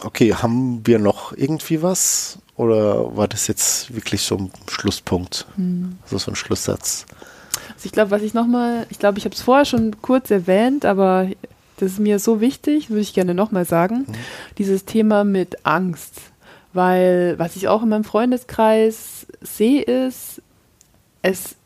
Okay, 0.00 0.34
haben 0.34 0.86
wir 0.86 0.98
noch 0.98 1.32
irgendwie 1.32 1.82
was? 1.82 2.38
Oder 2.56 3.16
war 3.16 3.28
das 3.28 3.46
jetzt 3.46 3.94
wirklich 3.94 4.22
so 4.22 4.36
ein 4.36 4.52
Schlusspunkt? 4.68 5.46
Hm. 5.56 5.98
Also 6.04 6.18
so 6.18 6.30
ein 6.30 6.36
Schlusssatz? 6.36 7.06
Also 7.74 7.86
ich 7.86 7.92
glaube, 7.92 8.10
was 8.10 8.22
ich 8.22 8.34
nochmal, 8.34 8.86
ich 8.90 8.98
glaube, 8.98 9.18
ich 9.18 9.24
habe 9.24 9.34
es 9.34 9.42
vorher 9.42 9.64
schon 9.64 10.00
kurz 10.02 10.30
erwähnt, 10.30 10.84
aber 10.84 11.28
das 11.78 11.92
ist 11.92 11.98
mir 11.98 12.18
so 12.18 12.40
wichtig, 12.40 12.90
würde 12.90 13.00
ich 13.00 13.14
gerne 13.14 13.34
nochmal 13.34 13.64
sagen, 13.64 14.06
mhm. 14.06 14.14
dieses 14.58 14.84
Thema 14.84 15.24
mit 15.24 15.64
Angst. 15.66 16.20
Weil 16.72 17.38
was 17.38 17.56
ich 17.56 17.68
auch 17.68 17.82
in 17.82 17.88
meinem 17.88 18.04
Freundeskreis 18.04 19.26
sehe, 19.40 19.82
ist, 19.82 20.42
es 21.22 21.56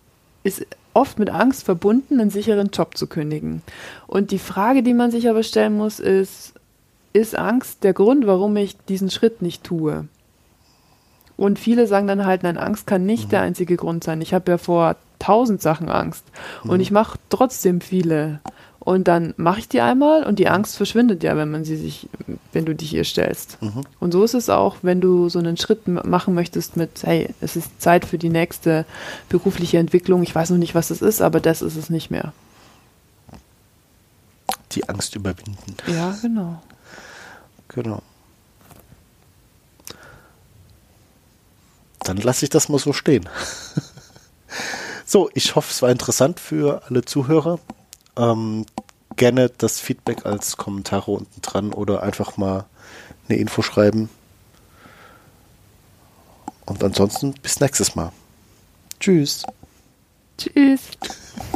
ist 0.45 0.67
oft 0.95 1.19
mit 1.19 1.31
Angst 1.31 1.65
verbunden, 1.65 2.21
einen 2.21 2.31
sicheren 2.31 2.69
Job 2.69 2.97
zu 2.97 3.07
kündigen. 3.07 3.63
Und 4.07 4.31
die 4.31 4.39
Frage, 4.39 4.83
die 4.83 4.95
man 4.95 5.11
sich 5.11 5.29
aber 5.29 5.43
stellen 5.43 5.77
muss, 5.77 6.01
ist, 6.01 6.55
ist 7.13 7.37
Angst 7.37 7.85
der 7.85 7.93
Grund, 7.93 8.27
warum 8.27 8.57
ich 8.57 8.77
diesen 8.89 9.11
Schritt 9.11 9.43
nicht 9.43 9.65
tue? 9.65 10.07
Und 11.37 11.59
viele 11.59 11.87
sagen 11.87 12.07
dann 12.07 12.27
halt, 12.27 12.43
nein, 12.43 12.59
Angst 12.59 12.87
kann 12.87 13.05
nicht 13.05 13.27
mhm. 13.27 13.31
der 13.31 13.41
einzige 13.43 13.77
Grund 13.77 14.05
sein. 14.05 14.21
Ich 14.21 14.35
habe 14.35 14.53
ja 14.53 14.59
vor 14.59 14.97
tausend 15.19 15.63
Sachen 15.63 15.89
Angst 15.89 16.25
mhm. 16.63 16.71
und 16.71 16.81
ich 16.81 16.91
mache 16.91 17.19
trotzdem 17.31 17.81
viele. 17.81 18.41
Und 18.85 19.07
dann 19.07 19.33
mache 19.37 19.61
ich 19.61 19.69
die 19.69 19.81
einmal 19.81 20.25
und 20.25 20.41
die 20.41 20.49
Angst 20.49 20.77
verschwindet 20.77 21.23
ja, 21.23 21.37
wenn 21.37 21.51
man 21.53 21.65
sie 21.65 21.77
sich, 21.77 22.09
wenn 22.53 22.65
du 22.65 22.75
dich 22.75 22.93
ihr 22.93 23.05
stellst. 23.05 23.63
Mhm. 23.63 23.85
Und 24.01 24.13
so 24.13 24.25
ist 24.25 24.35
es 24.35 24.51
auch, 24.51 24.77
wenn 24.83 25.01
du 25.01 25.29
so 25.29 25.39
einen 25.39 25.57
Schritt 25.57 25.87
machen 25.87 26.35
möchtest 26.35 26.77
mit, 26.77 27.05
hey, 27.05 27.29
es 27.41 27.55
ist 27.55 27.81
Zeit 27.81 28.05
für 28.05 28.19
die 28.19 28.29
nächste 28.29 28.85
berufliche 29.29 29.79
Entwicklung. 29.79 30.25
Ich 30.25 30.35
weiß 30.35 30.51
noch 30.51 30.59
nicht, 30.59 30.75
was 30.75 30.91
es 30.91 31.01
ist, 31.01 31.23
aber 31.23 31.39
das 31.39 31.63
ist 31.63 31.77
es 31.77 31.91
nicht 31.91 32.11
mehr. 32.11 32.33
Die 34.73 34.89
Angst 34.89 35.15
überwinden. 35.15 35.77
Ja, 35.87 36.17
genau. 36.21 36.61
Genau. 37.69 38.03
Dann 42.01 42.17
lasse 42.17 42.47
ich 42.47 42.51
das 42.51 42.69
mal 42.69 42.81
so 42.81 42.93
stehen. 42.93 43.29
so, 45.07 45.31
ich 45.35 45.55
hoffe, 45.55 45.71
es 45.71 45.83
war 45.83 45.91
interessant 45.91 46.41
für 46.41 46.83
alle 46.89 47.05
Zuhörer. 47.05 47.61
Ähm, 48.17 48.67
gerne 49.17 49.51
das 49.51 49.81
Feedback 49.81 50.27
als 50.27 50.57
Kommentare 50.57 51.11
unten 51.11 51.41
dran 51.43 51.73
oder 51.73 52.03
einfach 52.03 52.37
mal 52.37 52.67
eine 53.29 53.39
Info 53.39 53.63
schreiben. 53.63 54.09
Und 56.67 56.83
ansonsten 56.83 57.35
bis 57.35 57.61
nächstes 57.61 57.95
Mal. 57.95 58.13
Tschüss. 59.01 59.45
Tschüss. 60.39 60.81